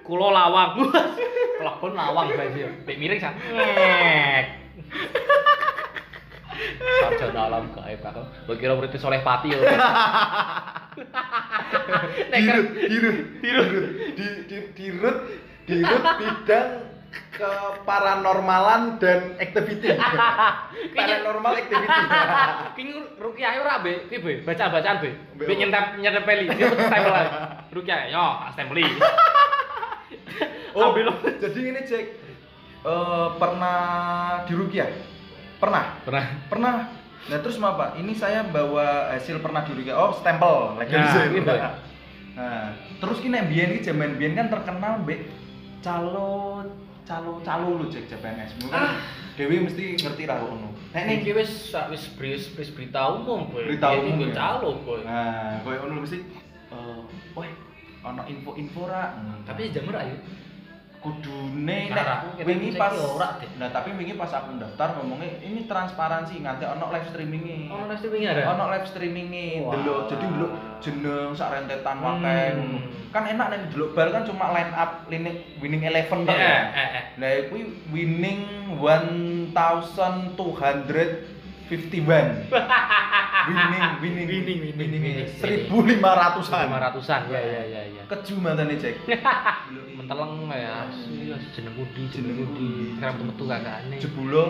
Kula 0.03 0.27
lawang. 0.35 0.91
Telepon 1.59 1.91
lawang 1.95 2.27
ya. 2.35 2.69
Pek 2.83 2.99
miring 2.99 3.19
sak. 3.23 3.33
Ngek. 3.39 4.45
Sarjana 6.81 7.41
alam 7.47 7.71
gaib 7.71 8.03
aku. 8.03 8.21
Mbok 8.45 8.55
kira 8.59 8.75
murid 8.75 8.93
soleh 8.99 9.23
pati 9.23 9.55
yo. 9.55 9.63
Nek 12.31 12.39
dirut, 12.43 12.67
dirut, 12.91 13.17
dirut, 13.39 13.87
di, 14.11 14.27
di, 14.43 14.57
dirut, 14.75 15.17
dirut 15.63 16.03
bidang 16.19 16.90
ke 17.11 17.51
paranormalan 17.83 18.99
dan 18.99 19.35
activity. 19.39 19.91
Paranormal 20.95 21.53
activity. 21.59 22.01
Kini 22.79 22.93
rukiah 23.19 23.59
ora 23.59 23.83
be, 23.83 24.07
ki 24.07 24.17
be, 24.23 24.33
bacaan-bacaan 24.47 24.97
be. 25.03 25.11
Be 25.35 25.43
Be 25.43 25.53
apa? 25.53 25.59
nyentep 25.59 25.85
nyentepeli, 25.99 26.45
dia 26.55 26.67
stempel. 26.71 27.13
Rukiah, 27.75 27.99
yo, 28.11 28.25
stempeli. 28.55 28.85
Oh, 30.71 30.95
jadi 30.95 31.59
ini 31.67 31.83
cek 31.83 32.05
eh, 32.87 33.27
pernah 33.35 33.79
di 34.47 34.55
Rukiah? 34.55 34.87
Pernah? 35.59 35.99
Pernah. 36.07 36.25
Pernah. 36.47 36.75
Nah 37.27 37.37
terus 37.43 37.59
mau 37.59 37.75
apa? 37.75 37.99
Ini 37.99 38.15
saya 38.15 38.47
bawa 38.47 39.11
hasil 39.11 39.43
pernah 39.43 39.67
di 39.67 39.75
Rukiah. 39.75 39.99
Oh 39.99 40.15
stempel, 40.15 40.79
legalisir. 40.79 41.27
Nah, 41.27 41.35
gitu. 41.35 41.53
Nah, 42.31 42.65
terus 43.03 43.19
nek 43.27 43.51
biyen 43.51 43.75
iki 43.75 43.91
jaman 43.91 44.15
biyen 44.15 44.39
kan 44.39 44.47
terkenal 44.47 45.03
mbek 45.03 45.27
calo 45.83 46.63
calo 47.11 47.31
calo 47.43 47.67
lu 47.83 47.85
cek 47.91 48.07
CPNS. 48.07 48.51
Mungkin 48.63 48.79
Ah. 48.79 48.95
Dewi 49.35 49.59
mesti 49.67 49.99
ngerti 49.99 50.23
ra 50.23 50.39
ngono. 50.39 50.71
Nek 50.95 51.03
ning 51.07 51.19
Iki 51.23 51.31
wis 51.35 51.51
wis 51.91 52.03
wis 52.15 52.43
wis 52.55 52.69
berita 52.71 53.11
umum, 53.11 53.51
boy. 53.51 53.67
Berita 53.67 53.91
umum, 53.99 54.31
ya? 54.31 54.35
calo, 54.35 54.79
boy. 54.87 55.03
Nah, 55.03 55.59
koyo 55.63 55.83
ngono 55.83 56.07
mesti 56.07 56.23
eh 56.71 56.99
wah 57.35 57.47
ono 58.07 58.21
info-info 58.27 58.87
ra. 58.87 59.19
Tapi 59.43 59.71
jamur 59.75 59.95
ayo. 59.99 60.15
Kudune 61.01 61.89
Nah, 61.89 61.97
nek 62.37 62.45
wingi 62.45 62.69
pas 62.73 62.93
ora, 62.93 63.29
nah 63.57 63.67
tapi 63.67 63.89
wingi 63.91 64.13
pas 64.13 64.29
aku 64.31 64.53
daftar 64.55 64.93
ngomongnya 64.95 65.41
ini 65.41 65.65
transparansi 65.65 66.39
nganti 66.39 66.63
ono 66.63 66.93
live 66.93 67.09
streamingnya 67.09 67.57
Oh, 67.67 67.89
live 67.89 67.97
streaming 67.97 68.23
ada. 68.23 68.43
ono 68.47 68.63
live 68.69 68.85
streamingnya 68.85 69.45
Wah. 69.61 69.73
delok 69.73 69.99
jadi 70.07 70.25
delok 70.29 70.51
jeneng 70.79 71.29
sak 71.33 71.49
rentetan 71.51 71.95
Hmm. 71.97 72.21
ngono. 72.21 72.79
kan 73.09 73.23
enak 73.25 73.47
nek 73.49 73.59
delok 73.69 73.91
bal 73.91 74.07
kan 74.07 74.23
cuma 74.23 74.53
line 74.53 74.71
up 74.71 74.91
winning 75.05 75.35
winning 75.57 75.81
11 75.83 76.23
tok 76.23 76.31
Eh, 76.31 76.39
ya 76.39 76.57
eh, 76.71 76.89
eh. 76.95 77.03
Lah 77.17 77.31
kuwi 77.49 77.61
winning 77.91 78.39
1251 81.71 82.51
winning 83.47 83.83
winning 84.03 84.27
Winning, 84.27 84.59
winning, 84.75 85.01
winning. 85.01 85.27
1500-an 85.71 86.67
500-an. 86.67 87.21
Ya 87.31 87.39
ya 87.41 87.61
ya 87.63 87.81
ya. 87.87 88.03
keju 88.11 88.35
mantane 88.37 88.75
Jack 88.75 88.99
Menteleng 89.97 90.51
ya. 90.51 90.83
Jeneng 91.55 91.73
Budi, 91.79 92.03
jeneng 92.11 92.35
Jeneng 92.35 92.51
Budi. 92.51 92.71
Sekarang 92.99 93.15
metu 93.23 93.43
kakakane. 93.47 93.97
jebulo 94.03 94.45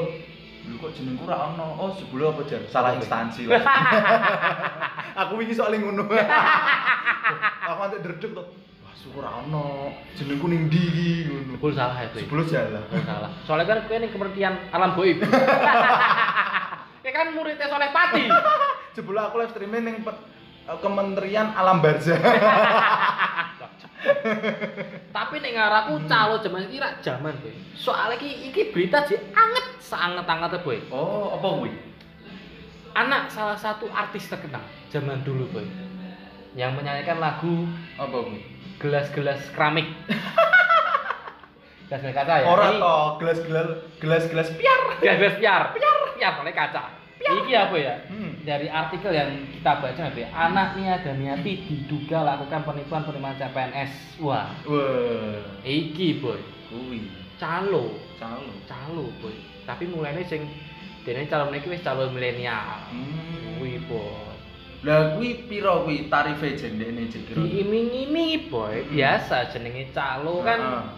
lu 0.61 0.77
kok 0.77 0.93
jenengku 0.93 1.25
ra 1.25 1.49
ono 1.49 1.73
oh 1.73 1.89
jebulo 1.97 2.37
apa 2.37 2.45
jar 2.45 2.61
salah 2.69 2.93
instansi 2.93 3.45
lah 3.49 3.65
aku 5.17 5.41
wingi 5.41 5.57
soalnya 5.57 5.81
ngono 5.81 6.05
aku 7.65 7.79
nanti 7.81 7.97
dredeg 8.05 8.29
tuh 8.37 8.45
wah 8.85 8.93
syukur 8.93 9.25
ra 9.25 9.41
ono 9.41 9.89
jenengku 10.13 10.45
ning 10.45 10.69
ndi 10.69 10.77
iki 10.77 11.09
ngono 11.33 11.57
salah 11.73 11.97
ya, 11.97 12.13
Boy. 12.13 12.21
jebulo 12.21 12.45
jalan 12.45 12.77
Jebul 12.77 13.01
salah. 13.09 13.31
Soalnya 13.49 13.65
kan 13.73 13.89
kowe 13.89 13.97
ning 13.97 14.11
kementerian 14.13 14.53
alam 14.69 14.93
goib. 14.93 15.17
Ya 17.11 17.19
kan 17.19 17.35
muridnya 17.35 17.67
Soleh 17.67 17.91
Pati. 17.91 18.23
jebulo 18.95 19.19
aku 19.19 19.43
live 19.43 19.51
streaming 19.51 19.83
ning 19.83 19.95
pe- 19.99 20.23
eh, 20.63 20.77
Kementerian 20.79 21.51
Alam 21.51 21.83
Barzah 21.83 22.15
Tapi 25.11 25.35
nek 25.37 25.51
ngaraku 25.53 26.07
calo 26.07 26.39
jaman 26.39 26.65
iki 26.65 26.79
rak 26.79 27.03
jaman, 27.03 27.35
Boy. 27.37 27.51
Soalnya 27.75 28.15
iki 28.15 28.47
iki 28.47 28.61
berita 28.71 29.03
sih 29.03 29.19
anget 29.35 29.65
sanget-anget 29.77 30.63
Boy. 30.63 30.79
oh 30.87 31.35
apa 31.35 31.47
kuwi 31.59 31.71
Anak 32.91 33.27
salah 33.27 33.55
satu 33.55 33.91
artis 33.91 34.25
terkenal 34.25 34.63
zaman 34.87 35.19
dulu, 35.21 35.51
Boy. 35.51 35.67
Yang 36.55 36.71
menyanyikan 36.79 37.19
lagu 37.19 37.67
apa 37.99 38.15
kuwi 38.15 38.39
gelas-gelas 38.79 39.51
keramik. 39.51 39.91
gelas-gelas 41.91 42.15
kaca 42.15 42.33
ya. 42.39 42.45
ora 42.47 42.63
Ini 42.65 42.79
to 42.79 42.95
gelas-gelas 43.19 43.67
gelas-gelas 43.99 44.47
piar 44.55 44.79
Gelas-gelas 45.03 45.35
piar. 45.37 45.61
Piar, 45.75 45.97
piar 46.15 46.33
oleh 46.39 46.55
kaca. 46.55 47.00
Iki 47.21 47.53
apa 47.53 47.75
ya? 47.77 47.95
hmm. 48.09 48.31
Dari 48.41 48.67
artikel 48.67 49.13
yang 49.13 49.29
kita 49.53 49.71
baca 49.77 50.09
ya, 50.09 50.27
anak 50.33 50.73
Nia 50.73 50.97
Daniati 51.05 51.61
diduga 51.69 52.25
lakukan 52.25 52.65
penipuan 52.65 53.05
penerimaan 53.05 53.37
CPNS. 53.37 54.17
Wah, 54.17 54.49
wah 54.65 55.37
iki 55.61 56.17
boy, 56.17 56.41
kuwi 56.73 57.05
calo, 57.37 57.93
calo 58.17 58.53
calo 58.65 59.05
boy. 59.21 59.35
Tapi 59.69 59.85
mulainya 59.85 60.25
sing 60.25 60.49
dene 61.05 61.29
calon 61.29 61.53
iki 61.53 61.69
wis 61.69 61.85
calon 61.85 62.09
milenial. 62.17 62.89
hmm. 62.89 63.61
Kuwi 63.61 63.77
boy. 63.85 64.33
Lah 64.81 65.13
kuwi 65.13 65.45
piro 65.45 65.85
kuwi 65.85 66.09
tarife 66.09 66.57
jendene 66.57 67.05
Jack 67.05 67.29
kira 67.29 67.45
Diiming-imingi 67.45 68.49
boy, 68.49 68.81
Hmm. 68.81 68.97
biasa 68.97 69.53
jenenge 69.53 69.93
calo 69.93 70.41
kan 70.41 70.89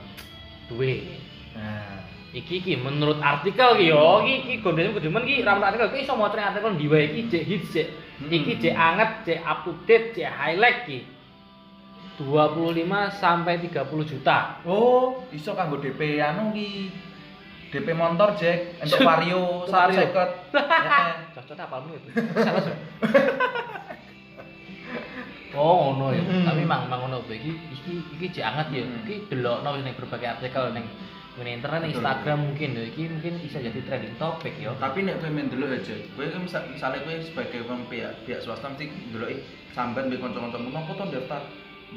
duwe. 0.71 1.19
Nah. 1.53 1.92
Iki 2.33 2.65
iki 2.65 2.73
menurut 2.81 3.21
artikel 3.21 3.77
ki 3.77 3.93
yo, 3.93 4.25
iki 4.25 4.33
iki 4.41 4.55
gondene 4.65 4.89
kudu 4.89 5.13
men 5.13 5.21
ki 5.21 5.45
ra 5.45 5.53
artikel 5.61 5.93
ki 5.93 6.01
iso 6.01 6.17
maca 6.17 6.33
ning 6.33 6.49
artikel 6.49 6.71
ndi 6.73 6.85
wae 6.89 7.05
iki 7.13 7.21
cek 7.29 7.43
hits 7.45 7.69
cek. 7.69 7.87
Hmm. 7.93 8.33
Iki 8.33 8.53
cek 8.57 8.73
anget, 8.73 9.11
cek 9.21 9.39
up 9.45 9.59
to 9.61 9.71
date, 9.85 10.17
cek 10.17 10.33
highlight 10.33 10.89
ki. 10.89 10.99
25 12.17 12.89
sampai 13.21 13.57
30 13.57 14.05
juta. 14.05 14.61
Oh, 14.65 15.25
iso 15.29 15.53
kanggo 15.53 15.77
DP 15.77 16.21
anu 16.21 16.53
ki. 16.53 16.89
DP 17.73 17.97
motor 17.97 18.37
Jack, 18.37 18.85
Untuk 18.85 19.01
Vario. 19.09 19.65
150. 19.65 20.53
Heeh. 20.53 21.05
Cocok 21.33 21.57
apalmu 21.57 21.97
itu. 21.97 22.09
Salah 22.41 22.61
sih. 22.65 22.75
Oh, 25.53 25.93
ngono 25.93 26.09
ya. 26.09 26.25
Hmm. 26.25 26.49
Tapi 26.49 26.65
mang 26.65 26.89
mang 26.89 27.05
ngono 27.05 27.21
iki 27.29 27.53
iki 27.53 27.93
iki 28.17 28.25
cek 28.33 28.41
anget 28.41 28.67
ya. 28.73 28.81
Hmm. 28.81 29.05
Iki 29.05 29.29
delokno 29.29 29.77
ning 29.77 29.93
berbagai 29.93 30.41
artikel 30.41 30.73
ning 30.73 30.81
ning 31.41 31.57
internet, 31.57 31.81
Betul. 31.81 31.93
Instagram 31.97 32.39
mungkin 32.45 32.69
ya. 32.77 32.83
Iki 32.93 33.03
mungkin 33.09 33.33
bisa 33.41 33.57
jadi 33.57 33.79
trending 33.81 34.15
topik 34.21 34.53
ya. 34.61 34.69
Tapi 34.77 35.01
nek 35.01 35.17
kowe 35.17 35.29
men 35.33 35.49
delok 35.49 35.73
aja, 35.73 35.95
kowe 36.13 36.25
kan 36.29 36.41
misal 36.45 36.61
misale 36.69 37.01
kowe 37.01 37.15
sebagai 37.17 37.65
wong 37.65 37.81
pihak 37.89 38.13
pihak 38.29 38.39
swasta 38.45 38.69
mesti 38.69 38.85
ndeloki 39.09 39.41
sampean 39.73 40.13
mbek 40.13 40.21
kanca-kancamu 40.21 40.69
nopo 40.69 40.93
to 40.93 41.05
daftar 41.09 41.41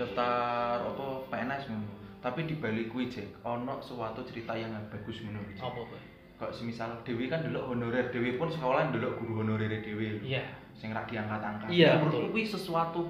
daftar 0.01 0.79
apa 0.89 1.07
PNS 1.29 1.63
ngono. 1.69 1.89
Tapi 2.25 2.49
di 2.49 2.57
balik 2.57 2.91
kuwi 2.91 3.13
Jack, 3.13 3.45
ono 3.45 3.79
suatu 3.85 4.25
cerita 4.25 4.57
yang 4.57 4.73
bagus 4.89 5.21
menurut. 5.23 5.53
Apa, 5.61 5.85
Boy? 5.85 6.01
Kok 6.37 6.53
semisal 6.53 7.01
Dewi 7.05 7.29
kan 7.31 7.45
delok 7.45 7.71
honorer, 7.71 8.09
Dewi 8.13 8.41
pun 8.41 8.49
sekolah 8.49 8.91
delok 8.93 9.21
guru 9.21 9.45
honorer 9.45 9.85
Dewi. 9.85 10.21
Iya. 10.25 10.45
sing 10.77 10.93
ra 10.93 11.09
diangkat-angkat. 11.09 11.73
Iya, 11.73 12.05
menurutku 12.05 12.29
betul. 12.29 12.33
kuwi 12.37 12.45
sesuatu 12.45 13.01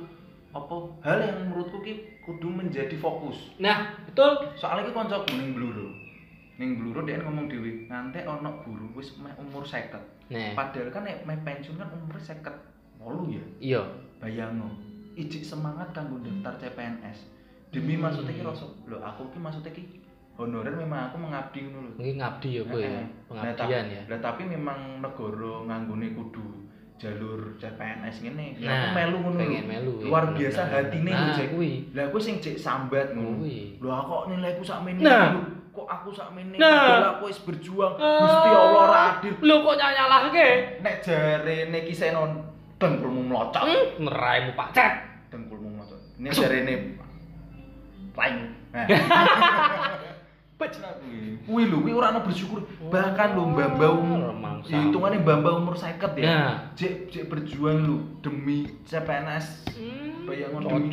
apa 0.55 0.77
hal 1.03 1.19
yang 1.19 1.39
menurutku 1.51 1.83
ki 1.83 2.23
kudu 2.23 2.47
menjadi 2.47 2.95
fokus. 2.97 3.51
Nah, 3.59 3.99
betul. 4.07 4.55
Soalnya 4.55 4.87
ki 4.87 4.93
kancaku 4.95 5.35
ning 5.35 5.51
Bluro. 5.51 6.06
Ning 6.57 6.71
Bluro 6.75 7.05
dia 7.05 7.21
ngomong 7.21 7.47
dhewe, 7.47 7.85
ngantek 7.87 8.25
ono 8.25 8.49
guru 8.59 8.89
wis 8.95 9.13
umur 9.37 9.61
50. 9.61 10.01
Nah, 10.27 10.57
Padahal 10.57 10.89
kan 10.89 11.05
nek 11.05 11.21
meh 11.23 11.37
pensiun 11.39 11.77
kan 11.77 11.89
umur 11.91 12.17
50. 12.17 12.49
Walu 12.97 13.23
ya. 13.31 13.45
iya. 13.61 13.83
Bayangno. 14.17 14.73
Ijik 15.15 15.45
semangat 15.45 15.93
kanggo 15.93 16.17
daftar 16.19 16.57
CPNS. 16.59 17.29
Demi 17.69 17.95
Hmm. 17.95 18.09
maksudnya 18.09 18.33
ki 18.33 18.43
rasa, 18.43 18.65
lho 18.83 18.97
aku 18.99 19.29
ki 19.29 19.39
maksudnya 19.39 19.69
ki 19.71 19.85
honorer 20.35 20.73
memang 20.73 21.09
aku 21.09 21.17
mengabdi 21.19 21.59
ngono 21.63 21.79
lho. 21.87 21.93
Mungkin 21.95 22.17
ngabdi 22.17 22.49
ya, 22.51 22.63
Boy. 22.65 22.81
ya. 22.81 22.89
Lah, 22.89 23.05
Pengabdian 23.29 23.57
tapi- 23.85 23.93
ya. 23.93 24.03
Lah 24.07 24.19
tapi 24.23 24.43
memang 24.47 24.79
negara 24.99 25.53
nganggone 25.63 26.07
kudu 26.15 26.47
jalur 26.97 27.41
CPNS 27.55 28.17
ngene. 28.23 28.47
Nah, 28.59 28.73
aku 28.73 28.89
melu 28.95 29.17
ngono. 29.21 29.39
pengen 29.39 29.65
melu, 29.67 29.93
ya. 29.95 30.05
Luar 30.07 30.25
biasa 30.33 30.61
Nah, 30.63 30.73
hatine 30.75 31.11
lho, 31.11 31.21
nah, 31.23 31.37
Cek. 31.37 31.49
kuwi. 31.51 31.71
Lah 31.93 32.05
aku 32.07 32.17
sing 32.17 32.35
cek 32.39 32.57
sambat 32.57 33.13
ngono. 33.13 33.45
Lho 33.77 33.91
aku 33.93 34.13
nilaiku 34.31 34.65
sakmene. 34.65 35.05
Nah. 35.05 35.37
Kok 35.77 35.85
aku 35.85 36.09
sakmene? 36.09 36.57
Nah. 36.57 36.73
Padahal 36.73 37.07
aku 37.21 37.23
wis 37.29 37.41
berjuang. 37.45 38.01
Gusti 38.01 38.49
Allah 38.49 38.81
ora 38.89 39.01
adil. 39.21 39.37
Lho 39.45 39.55
kok 39.61 39.77
nyalahke? 39.77 40.49
Nek 40.81 40.97
jarene 41.05 41.79
ki 41.85 41.93
senon 41.93 42.41
dengkulmu 42.81 43.29
mlocot. 43.29 43.61
Hmm, 43.61 44.09
neraimu 44.09 44.57
Pak 44.57 44.73
Cet. 44.73 44.95
Dengkulmu 45.29 45.77
mlocot. 45.77 46.01
Nek 46.17 46.33
jarene 46.33 46.97
lain. 48.17 48.37
Nah. 50.57 50.65
Pecah 50.65 50.93
kuwi. 50.97 51.37
Kuwi 51.45 51.63
lho, 51.69 51.77
kuwi 51.85 51.93
ora 51.93 52.09
ono 52.11 52.21
bersyukur. 52.25 52.61
Bahkan 52.89 53.29
lho 53.37 53.43
mbak-mbak 53.47 53.91
umur 53.93 54.21
Remangsa. 54.33 54.73
hitungane 54.73 55.17
mbak-mbak 55.21 55.53
umur 55.55 55.75
50 55.77 56.17
ya. 56.17 56.25
Nah. 56.25 56.51
Cek 56.73 57.13
cek 57.13 57.25
berjuang 57.29 57.79
lho 57.79 57.97
demi 58.21 58.65
CPNS 58.83 59.69
Hmm, 59.77 60.25
Bayangan 60.25 60.65
demi- 60.65 60.91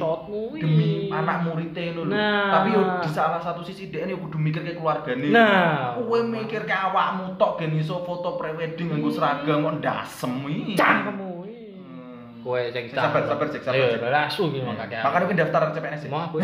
demi 0.59 0.89
anak 1.09 1.47
muridnya 1.47 1.95
lho. 1.95 2.03
Nah. 2.05 2.51
Tapi 2.51 2.67
yo 2.69 2.81
di 2.99 3.09
salah 3.09 3.39
satu 3.39 3.63
sisi 3.63 3.87
dia 3.87 4.03
yo 4.03 4.19
kudu 4.19 4.35
mikir 4.35 4.61
ke 4.61 4.75
keluargane. 4.75 5.31
Nah. 5.31 5.95
Kowe 5.95 6.19
mikir 6.21 6.67
ke 6.67 6.75
awakmu 6.75 7.39
tok 7.39 7.55
gen 7.57 7.79
iso 7.79 8.03
foto 8.03 8.35
prewedding 8.35 8.91
nganggo 8.91 9.09
seragam 9.09 9.63
kok 9.63 9.75
ndasem 9.79 10.33
iki. 10.43 10.75
Cangkemmu. 10.75 11.32
Hmm. 12.43 12.51
Kowe 12.51 12.59
sing 12.75 12.91
sabar, 12.91 13.23
sabar, 13.23 13.47
Cek, 13.47 13.63
sabar, 13.63 13.79
Ayo, 13.79 14.03
langsung 14.03 14.51
iki 14.51 14.59
makake. 14.59 14.99
Makanya 14.99 15.25
kuwi 15.31 15.39
daftar 15.39 15.61
CPNS. 15.71 16.03
Mau 16.11 16.27
aku. 16.27 16.43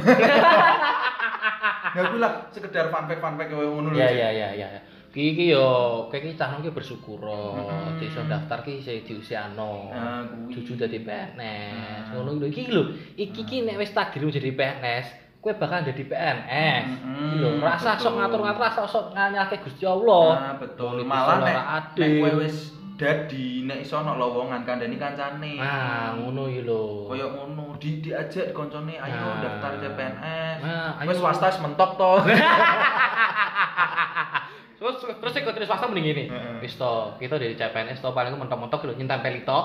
Ya 1.90 2.06
kuwi 2.08 2.22
lah 2.22 2.48
sekedar 2.54 2.88
fun 2.88 3.10
fact 3.10 3.20
fun 3.20 3.36
fact 3.36 3.52
kowe 3.52 3.66
ngono 3.68 3.92
lho. 3.92 4.00
Ya 4.00 4.08
Cek. 4.08 4.16
ya 4.16 4.30
ya 4.32 4.50
ya. 4.56 4.68
Ki 5.12 5.36
iki 5.36 5.52
yo 5.52 5.68
kowe 6.08 6.18
iki 6.24 6.40
cah 6.40 6.56
ki 6.56 6.72
bersyukur. 6.72 7.20
Mm-mm. 7.20 8.00
Iso 8.00 8.24
daftar 8.32 8.64
ki 8.64 8.80
isih 8.80 9.04
diusiano. 9.04 9.92
Nah, 9.92 10.24
kuwi. 10.24 10.56
Cucu 10.56 10.80
dadi 10.80 11.04
PNS. 11.04 11.36
Nah. 11.36 12.16
Ngono 12.16 12.40
lho 12.40 12.48
iki 12.48 12.72
lho. 12.72 12.96
Iki 13.20 13.42
ki 13.44 13.58
nek 13.68 13.76
wis 13.76 13.92
takdirmu 13.92 14.32
jadi 14.32 14.56
PNS, 14.56 15.06
kowe 15.44 15.52
bakal 15.60 15.84
jadi 15.84 16.04
PNS. 16.08 16.86
Lho, 17.44 17.60
rasa 17.60 18.00
sok 18.00 18.16
ngatur-ngatur, 18.16 18.62
rasa 18.64 18.88
sok 18.88 19.12
nganyake 19.12 19.60
Gusti 19.68 19.84
Allah. 19.84 20.28
Nah, 20.40 20.56
betul. 20.62 21.04
Malah 21.04 21.44
nek 21.44 21.98
kowe 21.98 22.32
wis 22.40 22.79
dadi 23.00 23.64
nek 23.64 23.88
iso 23.88 24.04
ono 24.04 24.20
lowongan 24.20 24.68
kandhani 24.68 25.00
kancane. 25.00 25.56
Nah, 25.56 26.20
ngono 26.20 26.52
iki 26.52 26.68
lho. 26.68 27.08
Kaya 27.08 27.32
ngono, 27.32 27.80
di 27.80 28.04
diajak 28.04 28.52
koncone 28.52 29.00
ayo 29.00 29.16
Nah. 29.16 29.40
daftar 29.40 29.80
CPNS. 29.80 30.60
Nah. 30.60 31.00
Wis 31.08 31.16
swasta 31.16 31.48
mentok 31.64 31.96
to. 31.96 32.20
Terus 34.80 34.96
terus 35.00 35.36
ikut 35.40 35.54
terus 35.56 35.68
swasta 35.72 35.88
mending 35.88 36.12
ini. 36.12 36.24
Wis 36.60 36.76
to, 36.76 37.16
kita 37.16 37.40
dari 37.40 37.56
CPNS 37.56 38.04
to 38.04 38.12
paling 38.12 38.36
mentok-mentok 38.36 38.84
lho 38.84 39.00
nyentempel 39.00 39.40
itu. 39.40 39.60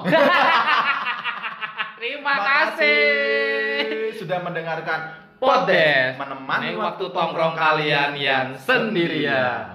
Terima 1.98 2.34
kasih. 2.38 4.14
sudah 4.14 4.38
mendengarkan 4.46 5.26
Podes 5.42 6.14
menemani 6.14 6.78
waktu 6.78 7.10
tongkrong 7.10 7.58
kalian 7.58 8.14
yang 8.14 8.54
sendirian. 8.54 9.73